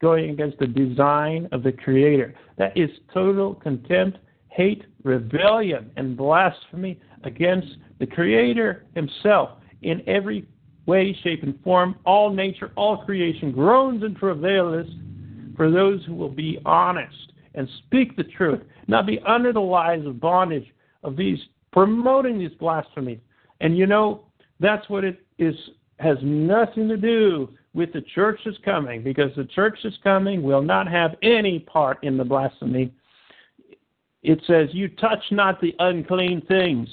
[0.02, 4.18] going against the design of the Creator, that is total contempt,
[4.48, 7.68] hate, rebellion, and blasphemy against
[8.00, 10.48] the Creator Himself in every
[10.86, 11.96] way, shape, and form.
[12.06, 14.88] All nature, all creation groans and travails
[15.56, 20.06] for those who will be honest and speak the truth, not be under the lies
[20.06, 20.68] of bondage
[21.04, 21.40] of these
[21.72, 23.20] promoting these blasphemies.
[23.62, 24.26] And you know,
[24.60, 25.56] that's what it is
[26.00, 30.62] has nothing to do with the church is coming, because the church is coming will
[30.62, 32.92] not have any part in the blasphemy.
[34.24, 36.88] It says, You touch not the unclean things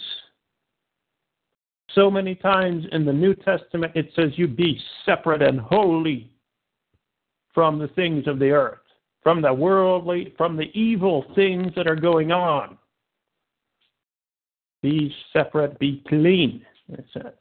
[1.97, 6.31] so many times in the New Testament it says you be separate and holy
[7.55, 8.79] from the things of the earth,
[9.23, 12.77] from the worldly, from the evil things that are going on.
[14.83, 17.33] Be separate, be clean, it says.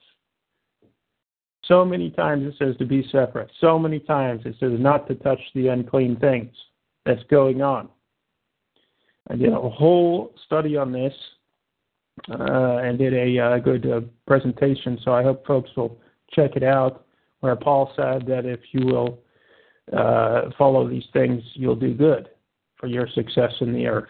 [1.65, 3.51] So many times it says to be separate.
[3.59, 6.55] So many times it says not to touch the unclean things
[7.05, 7.89] that's going on.
[9.29, 11.13] I did a whole study on this
[12.27, 15.97] and did a uh, good uh, presentation, so I hope folks will
[16.31, 17.05] check it out,
[17.41, 19.19] where Paul said that if you will
[19.95, 22.29] uh, follow these things, you'll do good
[22.77, 24.09] for your success in the earth.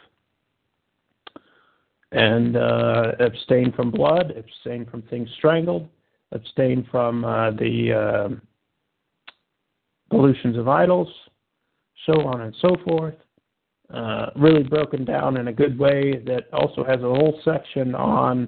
[2.12, 5.89] And uh, abstain from blood, abstain from things strangled,
[6.32, 8.41] abstain from uh, the um,
[10.10, 11.10] pollutions of idols,
[12.06, 13.16] so on and so forth.
[13.94, 18.48] Uh, really broken down in a good way that also has a whole section on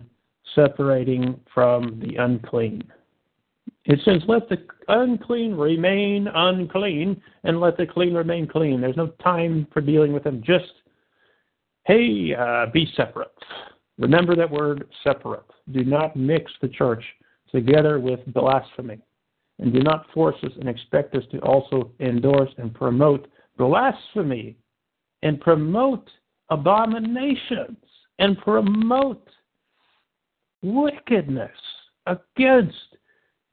[0.56, 2.84] separating from the unclean.
[3.86, 4.58] It says, Let the
[4.88, 8.82] unclean remain unclean, and let the clean remain clean.
[8.82, 10.42] There's no time for dealing with them.
[10.44, 10.74] Just,
[11.86, 13.32] hey, uh, be separate.
[13.98, 15.46] Remember that word separate.
[15.72, 17.04] Do not mix the church
[17.52, 19.00] together with blasphemy.
[19.60, 23.28] And do not force us and expect us to also endorse and promote
[23.58, 24.56] blasphemy
[25.24, 26.10] and promote
[26.50, 27.78] abominations
[28.20, 29.28] and promote
[30.62, 31.52] wickedness
[32.06, 32.76] against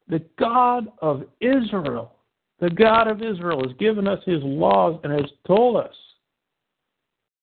[0.08, 2.12] the God of Israel.
[2.60, 5.94] The God of Israel has given us his laws and has told us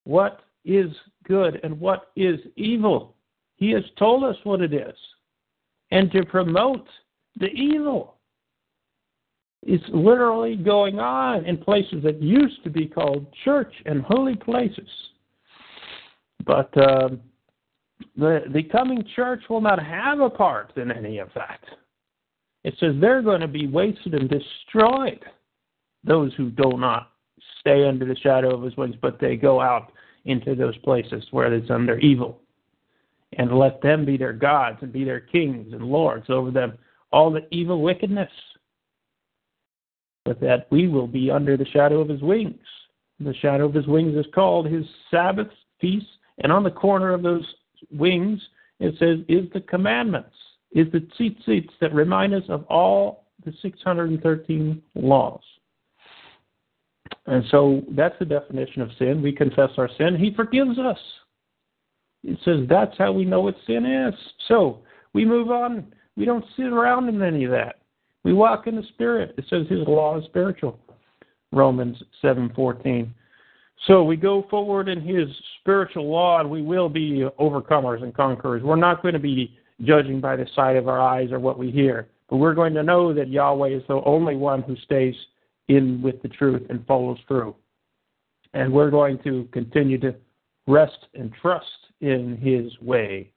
[0.04, 0.92] what is
[1.26, 3.16] good and what is evil.
[3.58, 4.96] He has told us what it is
[5.92, 6.88] and to promote
[7.40, 8.16] the evil.
[9.64, 14.90] It's literally going on in places that used to be called church and holy places.
[16.46, 17.10] But uh,
[18.18, 21.60] the, the coming church will not have a part in any of that.
[22.64, 25.24] It says they're going to be wasted and destroyed,
[26.04, 27.12] those who do not
[27.60, 29.92] stay under the shadow of his wings, but they go out
[30.26, 32.40] into those places where it's under evil
[33.38, 36.78] and let them be their gods and be their kings and lords over them,
[37.12, 38.30] all the evil wickedness.
[40.26, 42.62] But that we will be under the shadow of his wings.
[43.20, 45.50] The shadow of his wings is called his Sabbath
[45.80, 46.06] feast,
[46.40, 47.46] and on the corner of those
[47.92, 48.40] wings
[48.82, 50.36] it says, is the commandments,
[50.72, 55.42] is the tzitzits that remind us of all the 613 laws.
[57.28, 59.22] And so that's the definition of sin.
[59.22, 60.98] We confess our sin, he forgives us.
[62.24, 64.16] It says that's how we know what sin is.
[64.48, 64.80] So
[65.14, 65.94] we move on.
[66.16, 67.81] We don't sit around in any of that.
[68.24, 69.36] We walk in the Spirit.
[69.38, 70.80] It says His law is spiritual.
[71.52, 73.14] Romans seven fourteen.
[73.88, 75.28] So we go forward in His
[75.60, 78.64] spiritual law, and we will be overcomers and conquerors.
[78.64, 81.72] We're not going to be judging by the sight of our eyes or what we
[81.72, 85.16] hear, but we're going to know that Yahweh is the only one who stays
[85.68, 87.56] in with the truth and follows through.
[88.54, 90.14] And we're going to continue to
[90.68, 91.66] rest and trust
[92.02, 93.32] in his way,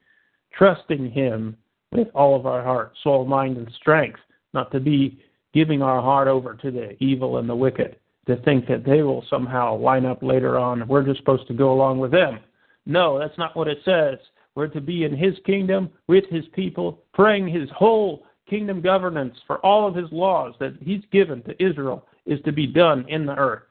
[0.56, 1.56] trusting him
[1.92, 4.20] with all of our heart, soul, mind, and strength,
[4.54, 5.18] not to be
[5.52, 7.96] giving our heart over to the evil and the wicked,
[8.26, 10.80] to think that they will somehow line up later on.
[10.80, 12.40] and We're just supposed to go along with them.
[12.86, 14.18] No, that's not what it says.
[14.54, 19.58] We're to be in his kingdom with his people, praying his whole kingdom governance for
[19.58, 23.34] all of his laws that he's given to Israel is to be done in the
[23.36, 23.62] earth.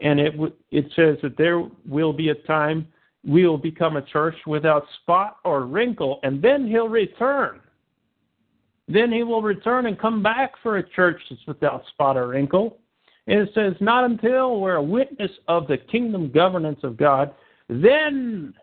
[0.00, 0.34] And it
[0.70, 2.86] it says that there will be a time
[3.24, 7.60] we'll become a church without spot or wrinkle, and then he'll return.
[8.88, 12.78] Then he will return and come back for a church that's without spot or wrinkle.
[13.26, 17.34] And it says, Not until we're a witness of the kingdom governance of God,
[17.68, 18.54] then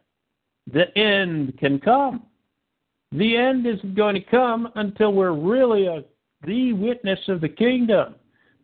[0.72, 2.24] the end can come.
[3.12, 6.04] The end isn't going to come until we're really a,
[6.46, 8.16] the witness of the kingdom.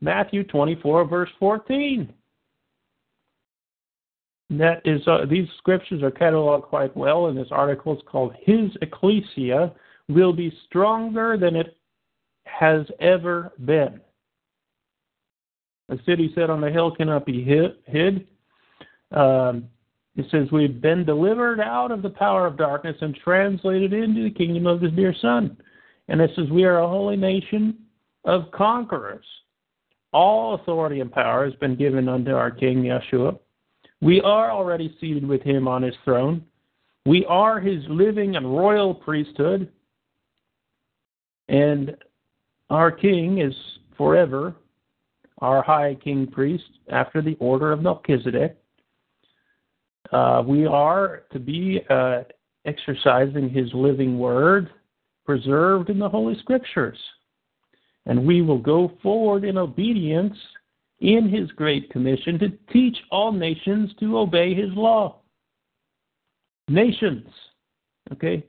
[0.02, 2.12] Matthew 24, verse 14
[4.52, 7.94] that is, uh, these scriptures are cataloged quite well in this article.
[7.94, 9.72] It's called His Ecclesia
[10.14, 11.78] Will Be Stronger Than It
[12.46, 14.00] Has Ever Been.
[15.90, 18.28] A city set on the hill cannot be hid.
[19.12, 19.66] Um,
[20.16, 24.32] it says, We've been delivered out of the power of darkness and translated into the
[24.32, 25.58] kingdom of His dear Son.
[26.08, 27.78] And it says, We are a holy nation
[28.26, 29.26] of conquerors.
[30.14, 33.38] All authority and power has been given unto our King Yeshua
[34.02, 36.44] we are already seated with him on his throne.
[37.06, 39.72] We are his living and royal priesthood.
[41.52, 41.98] And
[42.70, 43.54] our king is
[43.98, 44.56] forever
[45.40, 48.58] our high king priest after the order of Melchizedek.
[50.14, 52.22] Uh, we are to be uh,
[52.66, 54.70] exercising his living word
[55.26, 56.98] preserved in the Holy Scriptures.
[58.06, 60.38] And we will go forward in obedience
[61.02, 65.18] in his great commission to teach all nations to obey his law.
[66.70, 67.28] Nations,
[68.14, 68.46] okay?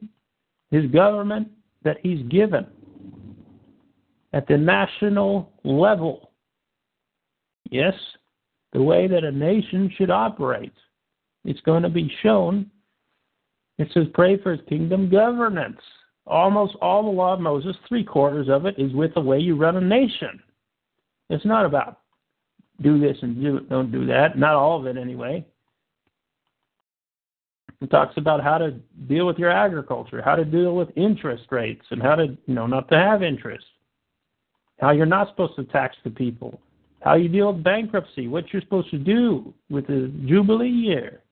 [0.71, 1.49] His government
[1.83, 2.67] that he's given
[4.33, 6.33] at the national level.
[7.71, 7.95] Yes,
[8.73, 10.73] the way that a nation should operate.
[11.45, 12.71] It's going to be shown.
[13.79, 15.81] It says, pray for kingdom governance.
[16.27, 19.57] Almost all the law of Moses, three quarters of it, is with the way you
[19.57, 20.41] run a nation.
[21.31, 21.99] It's not about
[22.81, 24.39] do this and do don't do that.
[24.39, 25.45] Not all of it anyway.
[27.81, 28.73] It talks about how to
[29.09, 32.67] deal with your agriculture, how to deal with interest rates, and how to you know
[32.67, 33.65] not to have interest.
[34.83, 36.61] How you're not supposed to tax the people,
[37.01, 41.23] how you deal with bankruptcy, what you're supposed to do with the jubilee year,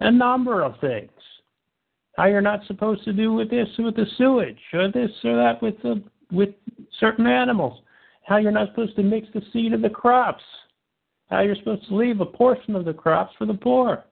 [0.00, 1.10] a number of things.
[2.16, 5.60] How you're not supposed to do with this with the sewage, or this or that
[5.60, 6.02] with the
[6.32, 6.50] with
[6.98, 7.82] certain animals.
[8.24, 10.42] How you're not supposed to mix the seed of the crops
[11.28, 14.04] how you're supposed to leave a portion of the crops for the poor,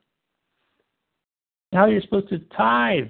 [1.73, 3.09] how you're supposed to tithe,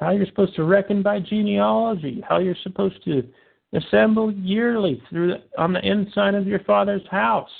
[0.00, 3.26] how you're supposed to reckon by genealogy, how you're supposed to
[3.76, 7.50] assemble yearly through the, on the inside of your father's house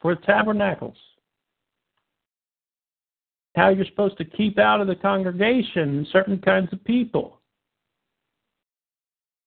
[0.00, 0.96] for tabernacles.
[3.54, 7.40] How you're supposed to keep out of the congregation certain kinds of people.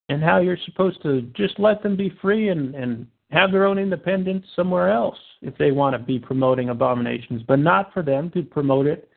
[0.09, 3.79] And how you're supposed to just let them be free and, and have their own
[3.79, 8.43] independence somewhere else if they want to be promoting abominations, but not for them to
[8.43, 9.09] promote it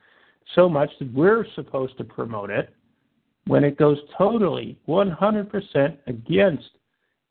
[0.55, 2.74] so much that we're supposed to promote it
[3.49, 6.68] when it goes totally 100% against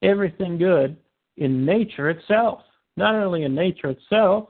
[0.01, 0.97] everything good
[1.37, 2.61] in nature itself.
[2.97, 4.49] Not only in nature itself,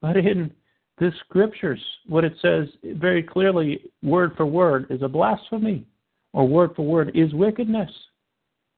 [0.00, 0.52] but in
[0.98, 1.80] the scriptures.
[2.06, 5.84] What it says very clearly, word for word, is a blasphemy,
[6.32, 7.90] or word for word is wickedness.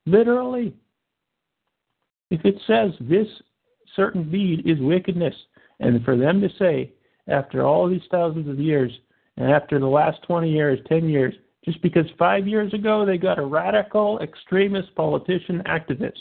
[0.07, 0.73] Literally.
[2.31, 3.27] If it says this
[3.95, 5.35] certain deed is wickedness,
[5.79, 6.91] and for them to say,
[7.27, 8.91] after all these thousands of years,
[9.37, 11.35] and after the last 20 years, 10 years,
[11.65, 16.19] just because five years ago they got a radical extremist politician activist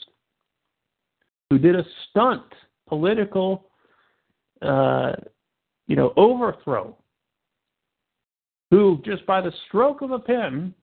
[1.49, 2.45] who did a stunt
[2.89, 3.71] political,
[4.63, 5.13] uh,
[5.87, 6.97] you know, overthrow,
[8.71, 10.75] who just by the stroke of a pen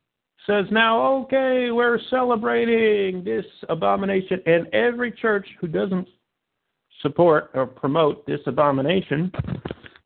[0.45, 6.08] says now, okay, we're celebrating this abomination, and every church who doesn't
[7.01, 9.32] support or promote this abomination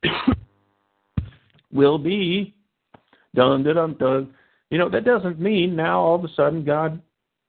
[1.72, 2.56] will be
[3.36, 4.34] dun dun dun dun.
[4.72, 7.00] You know that doesn't mean now all of a sudden God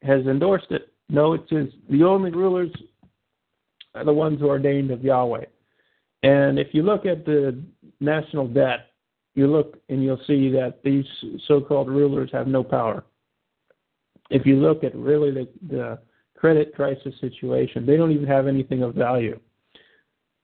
[0.03, 0.93] has endorsed it.
[1.09, 2.71] No, it says the only rulers
[3.95, 5.45] are the ones who are ordained of Yahweh.
[6.23, 7.63] And if you look at the
[8.01, 8.93] national debt
[9.35, 11.05] you look and you'll see that these
[11.49, 13.05] so-called rulers have no power.
[14.31, 15.99] If you look at really the, the
[16.37, 19.39] credit crisis situation, they don't even have anything of value.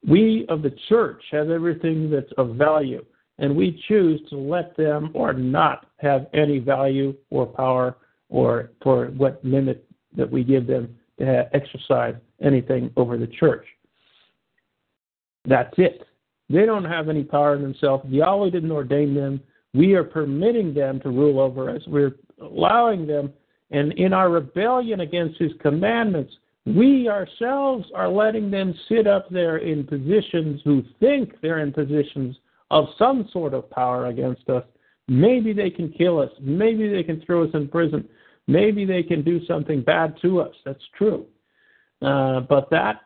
[0.07, 3.05] We of the church have everything that's of value,
[3.39, 7.97] and we choose to let them or not have any value or power
[8.29, 9.85] or for what limit
[10.17, 13.67] that we give them to have, exercise anything over the church.
[15.45, 16.05] That's it.
[16.51, 18.05] They don't have any power in themselves.
[18.09, 19.41] Yahweh didn't ordain them.
[19.75, 21.83] We are permitting them to rule over us.
[21.87, 23.33] We're allowing them,
[23.71, 26.33] and in our rebellion against His commandments,
[26.65, 32.37] we ourselves are letting them sit up there in positions who think they're in positions
[32.71, 34.65] of some sort of power against us.
[35.09, 36.31] Maybe they can kill us.
[36.41, 38.07] Maybe they can throw us in prison.
[38.47, 40.55] Maybe they can do something bad to us.
[40.65, 41.27] That's true.
[42.03, 43.03] Uh, but that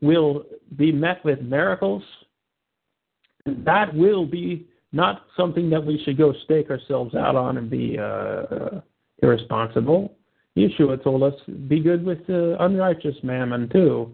[0.00, 0.44] will
[0.76, 2.02] be met with miracles
[3.46, 7.98] that will be not something that we should go stake ourselves out on and be
[7.98, 8.80] uh,
[9.22, 10.16] irresponsible.
[10.56, 11.34] Yeshua told us
[11.68, 14.12] be good with the unrighteous mammon too,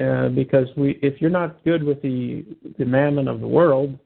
[0.00, 2.44] uh, because we if you're not good with the
[2.78, 3.98] the mammon of the world,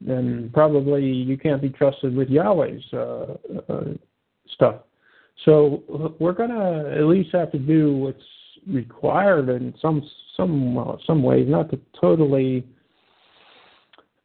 [0.00, 3.34] then probably you can't be trusted with Yahweh's uh,
[3.68, 3.84] uh,
[4.54, 4.76] stuff.
[5.44, 8.22] So we're gonna at least have to do what's
[8.66, 12.64] required in some some uh, some ways, not to totally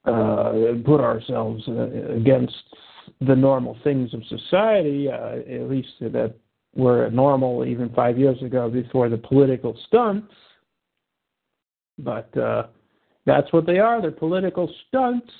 [0.06, 0.54] uh,
[0.86, 2.56] put ourselves uh, against
[3.22, 6.36] the normal things of society, uh, at least that
[6.76, 10.34] were normal even five years ago before the political stunts.
[12.00, 12.68] But uh,
[13.26, 14.02] that's what they are.
[14.02, 15.32] They're political stunts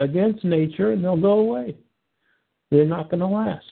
[0.00, 1.76] against nature, and they'll go away.
[2.70, 3.64] They're not going to last.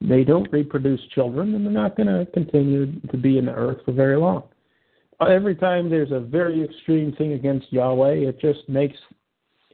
[0.00, 3.78] They don't reproduce children, and they're not going to continue to be in the earth
[3.84, 4.44] for very long.
[5.26, 8.96] Every time there's a very extreme thing against Yahweh, it just makes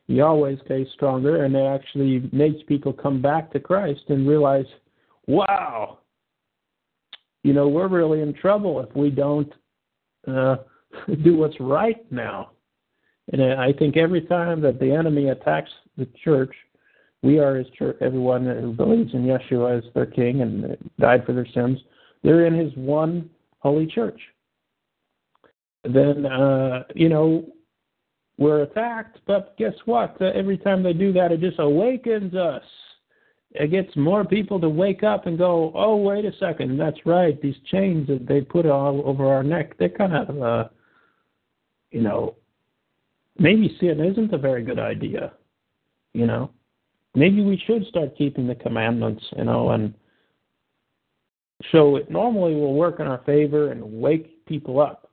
[0.06, 4.66] Yahweh's case stronger, and it actually makes people come back to Christ and realize,
[5.26, 5.98] wow,
[7.42, 9.52] you know, we're really in trouble if we don't
[10.28, 10.56] uh,
[11.22, 12.50] do what's right now.
[13.32, 16.54] And I think every time that the enemy attacks the church,
[17.22, 21.32] we are his church, everyone who believes in Yeshua as their king and died for
[21.32, 21.78] their sins,
[22.22, 23.30] they're in his one
[23.60, 24.20] holy church.
[25.84, 27.46] Then, uh, you know,
[28.38, 30.20] we're attacked, but guess what?
[30.20, 32.62] Uh, every time they do that, it just awakens us.
[33.52, 37.40] It gets more people to wake up and go, oh, wait a second, that's right.
[37.40, 40.68] These chains that they put all over our neck, they're kind of, uh,
[41.92, 42.34] you know,
[43.38, 45.32] maybe sin isn't a very good idea,
[46.12, 46.50] you know
[47.14, 49.94] maybe we should start keeping the commandments, you know, and
[51.70, 55.10] so it normally will work in our favor and wake people up.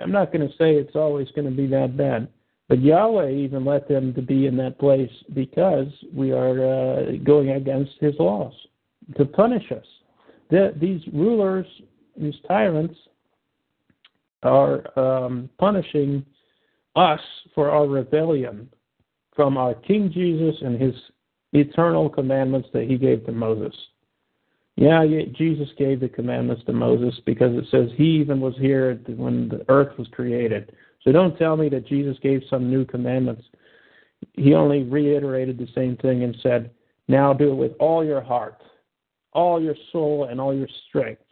[0.00, 2.28] I'm not going to say it's always going to be that bad,
[2.68, 7.50] but Yahweh even let them to be in that place because we are uh, going
[7.50, 8.54] against His laws
[9.16, 9.84] to punish us.
[10.50, 11.66] The, these rulers,
[12.16, 12.96] these tyrants,
[14.42, 16.24] are um, punishing
[16.96, 17.20] us
[17.54, 18.68] for our rebellion
[19.34, 20.94] from our King Jesus and his
[21.52, 23.74] eternal commandments that he gave to Moses.
[24.76, 25.04] Yeah,
[25.36, 29.64] Jesus gave the commandments to Moses because it says he even was here when the
[29.68, 30.72] earth was created.
[31.02, 33.42] So don't tell me that Jesus gave some new commandments.
[34.34, 36.70] He only reiterated the same thing and said,
[37.08, 38.62] Now do it with all your heart,
[39.32, 41.22] all your soul, and all your strength.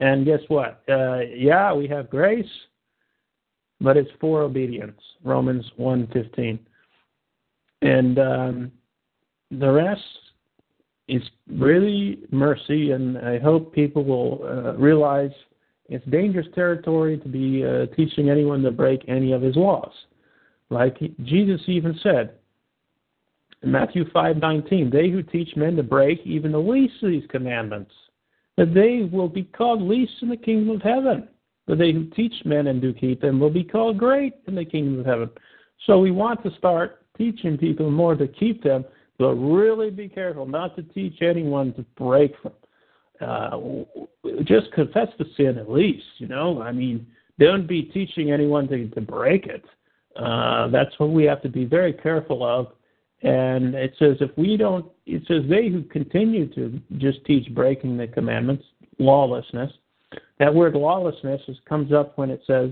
[0.00, 0.82] And guess what?
[0.88, 2.44] Uh, yeah, we have grace,
[3.80, 5.00] but it's for obedience.
[5.24, 6.58] Romans 1.15.
[7.82, 8.72] And um,
[9.50, 10.02] the rest
[11.08, 15.30] is really mercy, and I hope people will uh, realize
[15.88, 19.92] it's dangerous territory to be uh, teaching anyone to break any of his laws.
[20.68, 22.34] Like Jesus even said
[23.62, 27.92] in Matthew 5:19, "They who teach men to break even the least of these commandments,
[28.56, 31.28] that they will be called least in the kingdom of heaven.
[31.66, 34.64] But they who teach men and do keep them will be called great in the
[34.64, 35.30] kingdom of heaven."
[35.86, 38.84] So we want to start teaching people more to keep them
[39.18, 42.52] but really be careful not to teach anyone to break from.
[43.18, 43.58] Uh,
[44.44, 46.60] just confess the sin at least, you know.
[46.60, 47.06] I mean,
[47.38, 49.64] don't be teaching anyone to, to break it.
[50.16, 52.72] Uh, that's what we have to be very careful of.
[53.22, 57.96] And it says if we don't, it says they who continue to just teach breaking
[57.96, 58.64] the commandments,
[58.98, 59.72] lawlessness.
[60.38, 62.70] That word lawlessness is, comes up when it says,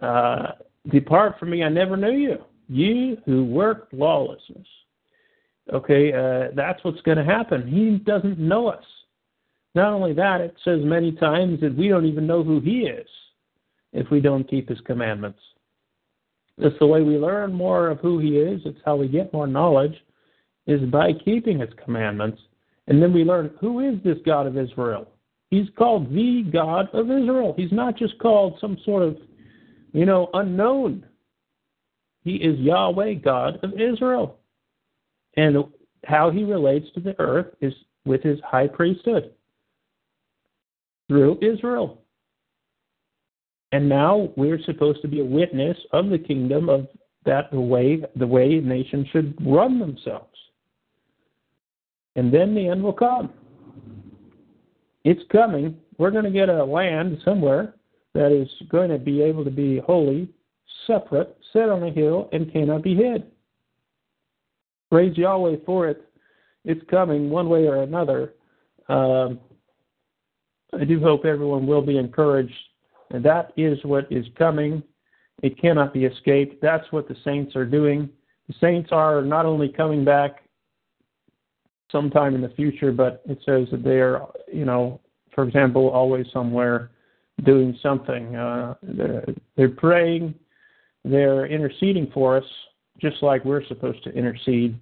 [0.00, 0.52] uh,
[0.90, 4.66] "Depart from me, I never knew you, you who work lawlessness."
[5.70, 7.68] Okay, uh, that's what's going to happen.
[7.68, 8.84] He doesn't know us.
[9.74, 13.06] Not only that, it says many times that we don't even know who He is
[13.92, 15.40] if we don't keep His commandments.
[16.60, 18.60] That's the way we learn more of who He is.
[18.64, 19.94] It's how we get more knowledge,
[20.66, 22.40] is by keeping His commandments.
[22.86, 25.08] And then we learn who is this God of Israel.
[25.50, 27.54] He's called the God of Israel.
[27.56, 29.16] He's not just called some sort of,
[29.92, 31.06] you know, unknown.
[32.22, 34.38] He is Yahweh, God of Israel.
[35.36, 35.64] And
[36.04, 37.72] how he relates to the earth is
[38.04, 39.32] with his high priesthood
[41.08, 42.02] through Israel.
[43.72, 46.88] And now we're supposed to be a witness of the kingdom of
[47.24, 50.34] that the way the way nations should run themselves.
[52.16, 53.30] And then the end will come.
[55.04, 55.76] It's coming.
[55.98, 57.74] We're going to get a land somewhere
[58.14, 60.28] that is going to be able to be holy,
[60.86, 63.24] separate, set on a hill, and cannot be hid.
[64.90, 66.04] Praise Yahweh for it.
[66.64, 68.34] It's coming one way or another.
[68.88, 69.40] Um,
[70.78, 72.52] I do hope everyone will be encouraged.
[73.10, 74.82] And that is what is coming.
[75.42, 76.60] It cannot be escaped.
[76.60, 78.08] That's what the saints are doing.
[78.48, 80.42] The saints are not only coming back
[81.90, 85.00] sometime in the future, but it says that they are, you know,
[85.34, 86.90] for example, always somewhere
[87.44, 88.34] doing something.
[88.34, 89.24] Uh, they're,
[89.56, 90.34] they're praying,
[91.04, 92.44] they're interceding for us,
[93.00, 94.78] just like we're supposed to intercede.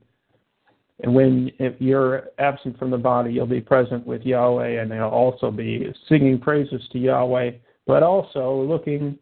[1.00, 5.04] And when if you're absent from the body, you'll be present with Yahweh, and they'll
[5.04, 7.50] also be singing praises to Yahweh,
[7.86, 9.18] but also looking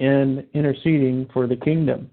[0.00, 2.10] and interceding for the kingdom,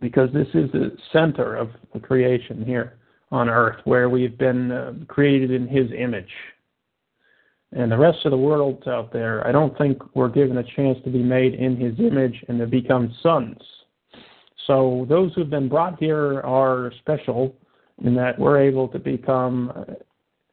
[0.00, 2.98] because this is the center of the creation here
[3.30, 6.30] on earth, where we've been uh, created in His image.
[7.74, 10.98] And the rest of the world out there, I don't think we're given a chance
[11.04, 13.56] to be made in His image and to become sons
[14.66, 17.54] so those who've been brought here are special
[18.04, 19.72] in that we're able to become,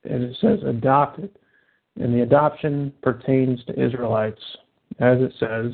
[0.05, 1.37] as it says, adopted.
[1.99, 4.41] And the adoption pertains to Israelites,
[4.99, 5.73] as it says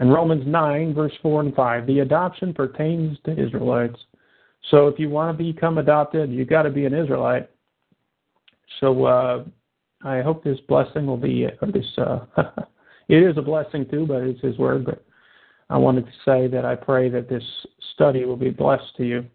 [0.00, 1.86] in Romans 9, verse 4 and 5.
[1.86, 3.98] The adoption pertains to Israelites.
[4.70, 7.50] So if you want to become adopted, you've got to be an Israelite.
[8.80, 9.44] So uh,
[10.04, 12.20] I hope this blessing will be, or this uh,
[13.08, 14.84] it is a blessing too, but it's His word.
[14.84, 15.04] But
[15.70, 17.42] I wanted to say that I pray that this
[17.94, 19.26] study will be blessed to you,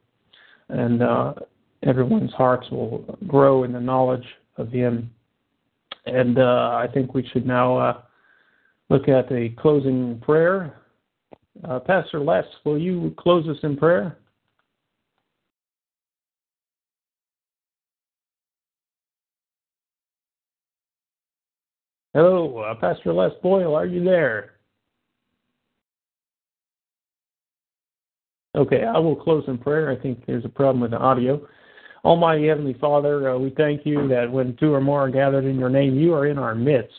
[0.70, 1.34] and uh,
[1.82, 4.26] everyone's hearts will grow in the knowledge
[4.58, 5.10] of Him.
[6.06, 8.02] And uh, I think we should now uh,
[8.90, 10.82] look at the closing prayer.
[11.64, 14.18] Uh, Pastor Les, will you close us in prayer?
[22.14, 24.52] Hello, uh, Pastor Les Boyle, are you there?
[28.56, 29.90] Okay, I will close in prayer.
[29.90, 31.42] I think there's a problem with the audio.
[32.04, 35.58] Almighty Heavenly Father, uh, we thank you that when two or more are gathered in
[35.58, 36.94] your name, you are in our midst.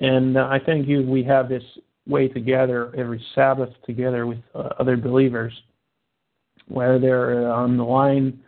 [0.00, 1.62] And uh, I thank you we have this
[2.06, 5.52] way to gather every Sabbath together with uh, other believers,
[6.66, 8.40] whether they're on the line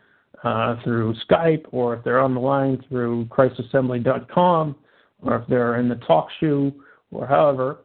[0.43, 4.77] uh, through Skype or if they're on the line through ChristsAssembly.com
[5.23, 6.73] or if they're in the talk show
[7.11, 7.79] or however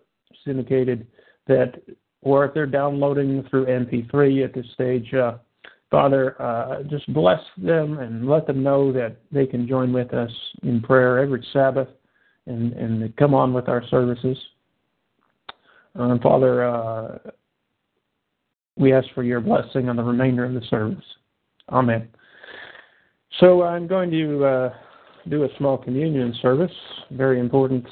[0.44, 1.08] syndicated
[1.48, 1.82] that,
[2.22, 5.14] or if they're downloading through MP3 at this stage.
[5.92, 10.32] Father, uh, just bless them and let them know that they can join with us
[10.64, 11.90] in prayer every Sabbath
[12.48, 14.38] and, and come on with our services.
[16.00, 17.18] Uh, Father, uh,
[18.78, 21.04] we ask for your blessing on the remainder of the service.
[21.70, 22.08] Amen.
[23.42, 24.74] So I'm going to uh,
[25.30, 26.72] do a small communion service.
[27.12, 27.86] Very important.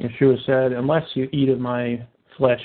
[0.00, 2.04] Yeshua said, Unless you eat of my
[2.36, 2.62] flesh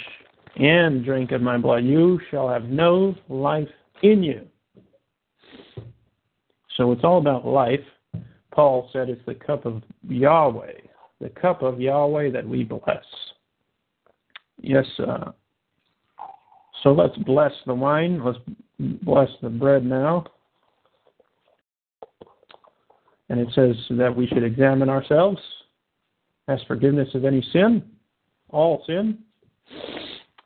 [0.56, 3.70] and drink of my blood, you shall have no life
[4.02, 4.48] in you.
[6.80, 7.84] So it's all about life.
[8.52, 10.72] Paul said it's the cup of Yahweh,
[11.20, 13.04] the cup of Yahweh that we bless.
[14.62, 15.32] Yes, uh,
[16.82, 18.24] so let's bless the wine.
[18.24, 18.40] Let's
[19.04, 20.24] bless the bread now.
[23.28, 25.42] And it says that we should examine ourselves,
[26.48, 27.84] ask forgiveness of any sin,
[28.52, 29.18] all sin,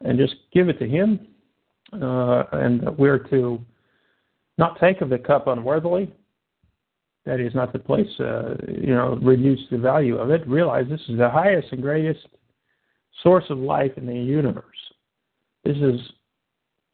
[0.02, 1.28] and just give it to Him.
[1.94, 3.64] Uh, and we're to
[4.58, 6.12] not take of the cup unworthily.
[7.26, 10.46] That is not the place, uh, you know, reduce the value of it.
[10.48, 12.28] Realize this is the highest and greatest
[13.22, 14.66] source of life in the universe.
[15.64, 16.00] This is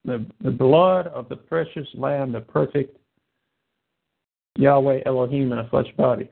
[0.06, 2.96] the, the blood of the precious Lamb, the perfect
[4.56, 6.30] Yahweh Elohim in a flesh body.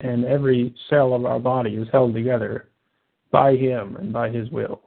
[0.00, 2.70] And every cell of our body is held together
[3.30, 4.80] by Him and by His will.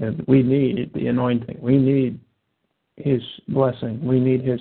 [0.00, 1.58] And we need the anointing.
[1.60, 2.18] We need
[2.96, 4.04] His blessing.
[4.04, 4.60] We need His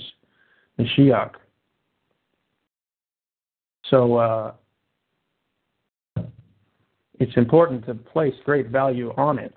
[0.80, 1.32] Mashiach.
[3.90, 4.54] So uh,
[7.20, 9.56] it's important to place great value on it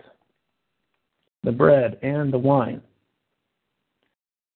[1.42, 2.82] the bread and the wine.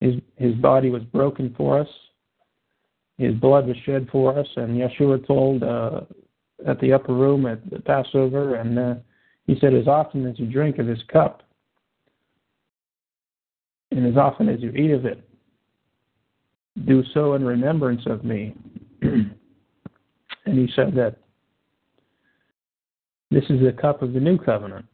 [0.01, 1.89] His, his body was broken for us.
[3.17, 4.47] His blood was shed for us.
[4.57, 6.03] And Yeshua told uh,
[6.67, 8.95] at the upper room at the Passover, and uh,
[9.47, 11.43] he said, As often as you drink of his cup,
[13.91, 15.27] and as often as you eat of it,
[16.87, 18.55] do so in remembrance of me.
[19.03, 19.35] and
[20.47, 21.16] he said that
[23.31, 24.87] this is the cup of the new covenant.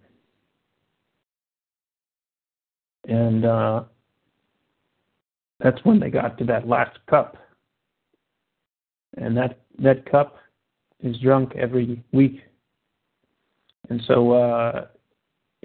[3.09, 3.85] And uh,
[5.59, 7.37] that's when they got to that last cup.
[9.17, 10.37] And that that cup
[11.03, 12.41] is drunk every week.
[13.89, 14.87] And so uh,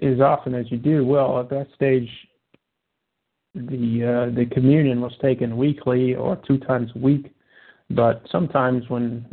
[0.02, 2.08] as often as you do, well, at that stage
[3.56, 7.34] the uh, the communion was taken weekly or two times a week.
[7.90, 9.26] But sometimes when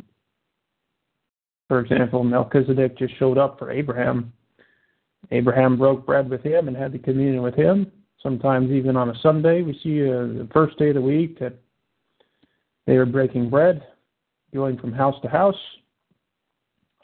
[1.68, 4.34] for example, Melchizedek just showed up for Abraham.
[5.32, 7.92] Abraham broke bread with him and had the communion with him
[8.24, 9.62] sometimes even on a Sunday.
[9.62, 11.54] We see uh, the first day of the week that
[12.88, 13.84] they are breaking bread,
[14.54, 15.60] going from house to house.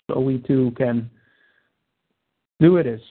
[0.10, 1.10] So we too can
[2.60, 3.02] do it as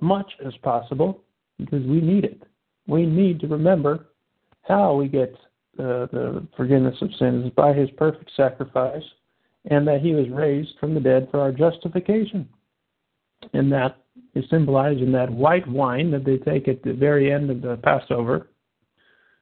[0.00, 1.22] much as possible
[1.58, 2.42] because we need it.
[2.86, 4.06] We need to remember
[4.62, 5.34] how we get
[5.78, 9.02] uh, the forgiveness of sins by his perfect sacrifice
[9.70, 12.48] and that he was raised from the dead for our justification.
[13.52, 13.96] And that
[14.34, 17.76] is symbolized in that white wine that they take at the very end of the
[17.82, 18.48] Passover.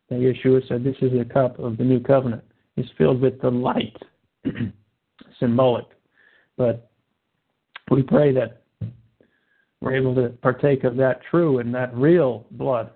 [0.09, 2.45] That Yeshua said, This is the cup of the new covenant.
[2.76, 3.97] It's filled with the light,
[5.40, 5.86] symbolic.
[6.57, 6.90] But
[7.90, 8.62] we pray that
[9.80, 12.90] we're able to partake of that true and that real blood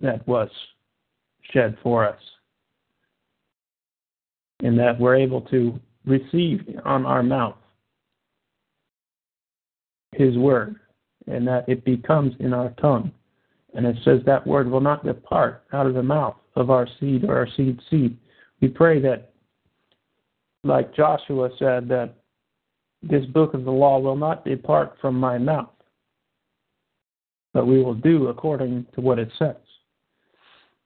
[0.00, 0.48] that was
[1.52, 2.20] shed for us.
[4.60, 7.56] And that we're able to receive on our mouth
[10.12, 10.76] his word,
[11.26, 13.12] and that it becomes in our tongue.
[13.74, 17.24] And it says that word will not depart out of the mouth of our seed
[17.24, 18.16] or our seed seed.
[18.62, 19.32] We pray that
[20.66, 22.14] like Joshua said, that
[23.02, 25.70] this book of the law will not depart from my mouth,
[27.54, 29.56] but we will do according to what it says.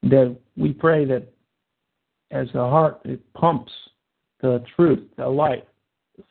[0.03, 1.29] That we pray that
[2.31, 3.73] as the heart it pumps
[4.41, 5.67] the truth, the light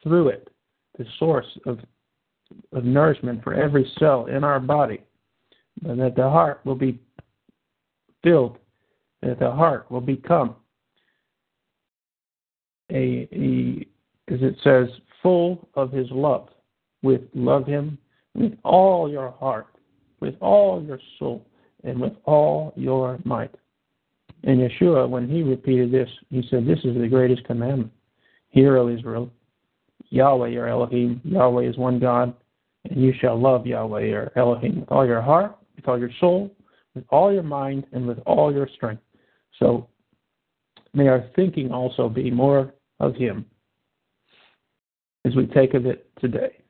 [0.02, 0.50] through it,
[0.98, 1.80] the source of
[2.74, 5.02] of nourishment for every cell in our body,
[5.86, 7.00] and that the heart will be
[8.24, 8.58] filled,
[9.22, 10.56] that the heart will become
[12.92, 13.86] a, a
[14.34, 14.88] as it says,
[15.22, 16.50] full of his love,
[17.04, 17.98] with love him
[18.36, 19.68] with all your heart,
[20.20, 21.46] with all your soul,
[21.84, 23.54] and with all your might.
[24.44, 27.92] And Yeshua, when he repeated this, he said, This is the greatest commandment.
[28.50, 29.30] Hear, O Israel,
[30.10, 32.34] Yahweh your Elohim, Yahweh is one God,
[32.90, 36.52] and you shall love Yahweh your Elohim with all your heart, with all your soul,
[36.96, 39.04] with all your mind, and with all your strength.
[39.60, 39.88] So
[40.94, 43.46] may our thinking also be more of Him
[45.26, 46.64] as we take of it today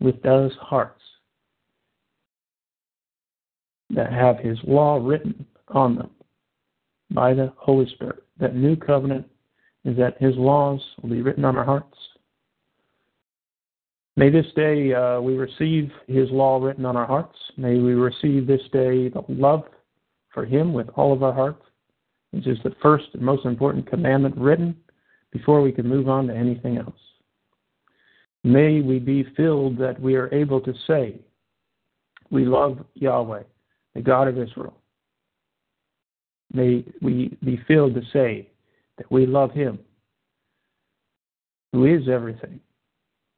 [0.00, 1.02] with those hearts
[3.90, 6.10] that have His law written on them
[7.10, 8.22] by the Holy Spirit.
[8.38, 9.26] That new covenant
[9.84, 11.96] is that His laws will be written on our hearts.
[14.16, 17.36] May this day uh, we receive His law written on our hearts.
[17.56, 19.64] May we receive this day the love
[20.34, 21.62] for Him with all of our hearts,
[22.32, 24.76] which is the first and most important commandment written
[25.30, 26.98] before we can move on to anything else.
[28.44, 31.20] May we be filled that we are able to say,
[32.30, 33.42] We love Yahweh,
[33.98, 34.76] the God of Israel.
[36.52, 38.48] May we be filled to say
[38.96, 39.78] that we love Him,
[41.72, 42.60] who is everything,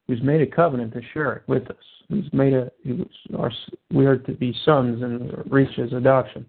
[0.06, 3.06] who's made a covenant to share it with us, who's made a, who's
[3.36, 3.50] our,
[3.92, 6.44] we are to be sons and reach His adoption.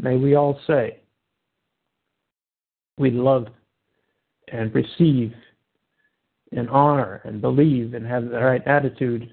[0.00, 1.00] May we all say,
[2.96, 3.48] we love
[4.52, 5.32] and receive
[6.52, 9.28] and honor and believe and have the right attitude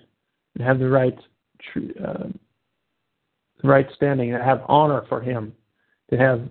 [0.56, 1.18] and have the right
[2.04, 2.24] uh,
[3.64, 5.54] right standing and have honor for him
[6.10, 6.42] to have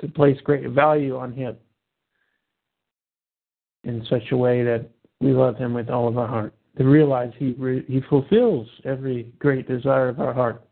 [0.00, 1.56] to place great value on him
[3.84, 4.88] in such a way that
[5.20, 7.54] we love him with all of our heart to realize he
[7.86, 10.64] he fulfills every great desire of our heart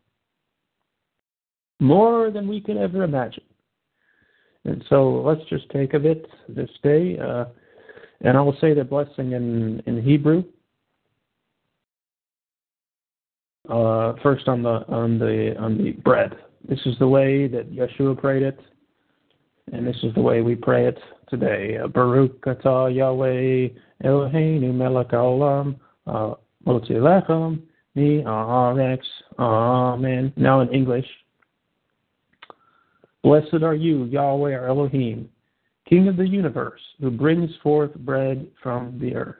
[1.80, 3.42] more than we could ever imagine
[4.64, 7.18] and so let's just take of it this day.
[7.18, 7.46] Uh,
[8.22, 10.44] and I will say the blessing in, in Hebrew.
[13.70, 16.34] Uh, first on the on the on the bread.
[16.68, 18.58] This is the way that Yeshua prayed it,
[19.72, 20.98] and this is the way we pray it
[21.28, 21.78] today.
[21.94, 23.68] Baruch atah Yahweh
[24.04, 25.76] Eloheinu melech haolam
[26.08, 26.34] uh,
[26.66, 27.60] motzi lechem
[27.94, 28.24] mi
[29.38, 30.32] Amen.
[30.36, 31.06] Now in English.
[33.22, 35.28] Blessed are you, Yahweh our Elohim,
[35.88, 39.36] King of the universe, who brings forth bread from the earth.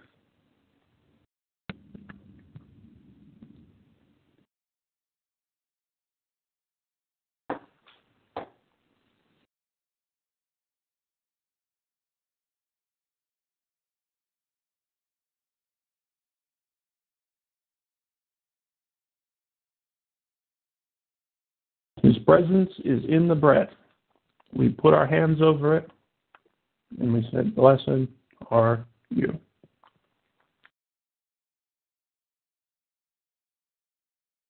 [22.02, 23.68] His presence is in the bread.
[24.52, 25.90] We put our hands over it
[27.00, 28.08] and we said, Blessed
[28.50, 29.36] are you.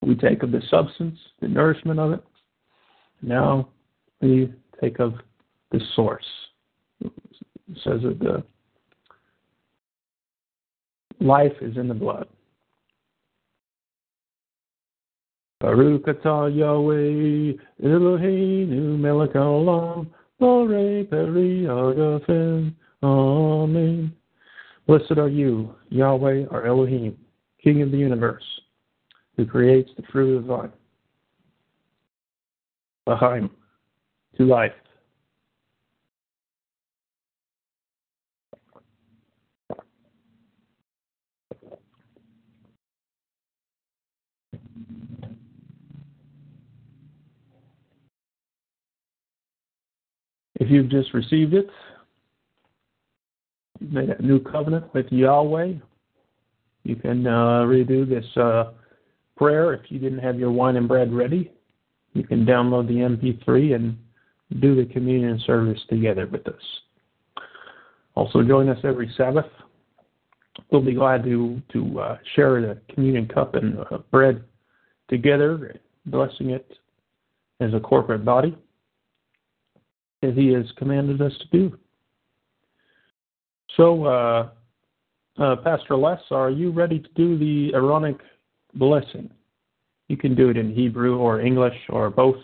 [0.03, 2.25] We take of the substance, the nourishment of it.
[3.23, 3.69] Now
[4.21, 5.15] we take of
[5.71, 6.25] the source.
[7.03, 7.13] It
[7.85, 8.45] says that the
[11.21, 12.27] life is in the blood.
[15.61, 17.53] Baruch atah Yahweh
[17.85, 20.07] Eloheinu melech haolam
[20.39, 22.75] Bore peri agafen.
[23.03, 24.13] Amen.
[24.87, 27.17] Blessed are you, Yahweh, our Elohim,
[27.63, 28.43] King of the universe,
[29.37, 30.73] who creates the fruit of the vine.
[33.07, 33.51] L'chaim,
[34.39, 34.73] to life.
[50.61, 51.69] If you've just received it,
[53.81, 55.73] you've made a new covenant with Yahweh,
[56.85, 58.73] you can uh, redo this uh,
[59.37, 59.73] prayer.
[59.73, 61.51] If you didn't have your wine and bread ready,
[62.13, 63.99] you can download the MP3 and
[64.61, 66.63] do the communion service together with us.
[68.15, 69.47] Also, join us every Sabbath.
[70.71, 74.45] We'll be glad to to uh, share the communion cup and uh, bread
[75.09, 75.77] together,
[76.07, 76.71] blessing it
[77.61, 78.57] as a corporate body
[80.23, 81.79] as He has commanded us to do.
[83.77, 84.49] So, uh,
[85.39, 88.19] uh, Pastor Les, are you ready to do the Aaronic
[88.75, 89.31] blessing?
[90.09, 92.37] You can do it in Hebrew or English or both.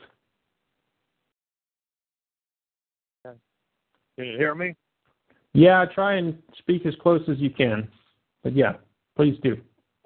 [4.17, 4.75] Can you hear me?
[5.53, 7.89] Yeah, try and speak as close as you can.
[8.43, 8.75] But yeah,
[9.17, 9.59] please do.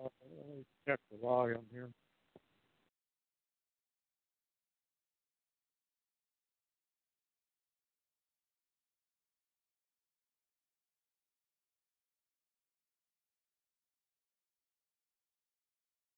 [0.02, 1.90] Uh, let me check the volume here.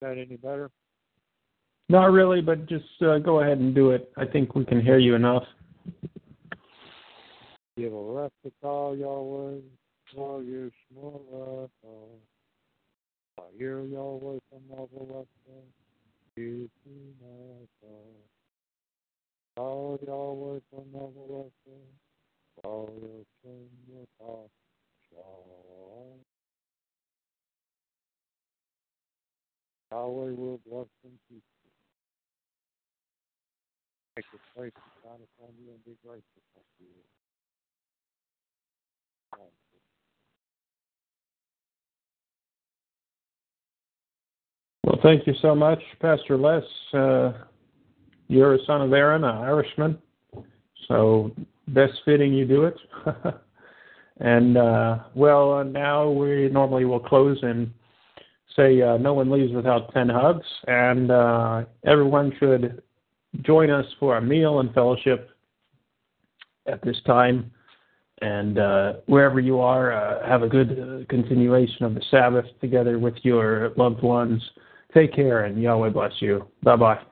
[0.03, 0.71] That any better?
[1.89, 4.13] Not really, but just uh, go ahead and do it.
[4.17, 5.45] I think we can hear you enough.
[7.77, 9.61] Give a to call Yahweh,
[10.15, 11.71] for you small
[13.39, 14.63] I hear Yahweh from
[16.37, 17.15] you do
[19.57, 20.87] Call Yahweh from
[22.63, 24.07] call your king your
[29.93, 31.71] Yahweh will bless and keep you.
[34.17, 36.25] Make his face to shine upon you and be gracious
[36.57, 36.87] unto you.
[44.85, 46.63] Well, thank you so much, Pastor Les.
[46.95, 47.33] Uh,
[48.29, 49.99] you're a son of Aaron, an Irishman,
[50.89, 51.33] so
[51.69, 52.77] best fitting you do it.
[54.21, 57.71] and uh, well, uh, now we normally will close and
[58.57, 62.83] say uh, no one leaves without 10 hugs, and uh, everyone should
[63.43, 65.31] join us for a meal and fellowship
[66.67, 67.51] at this time.
[68.21, 72.99] And uh, wherever you are, uh, have a good uh, continuation of the Sabbath together
[72.99, 74.41] with your loved ones.
[74.95, 76.47] Take care, and Yahweh bless you.
[76.63, 77.12] Bye bye.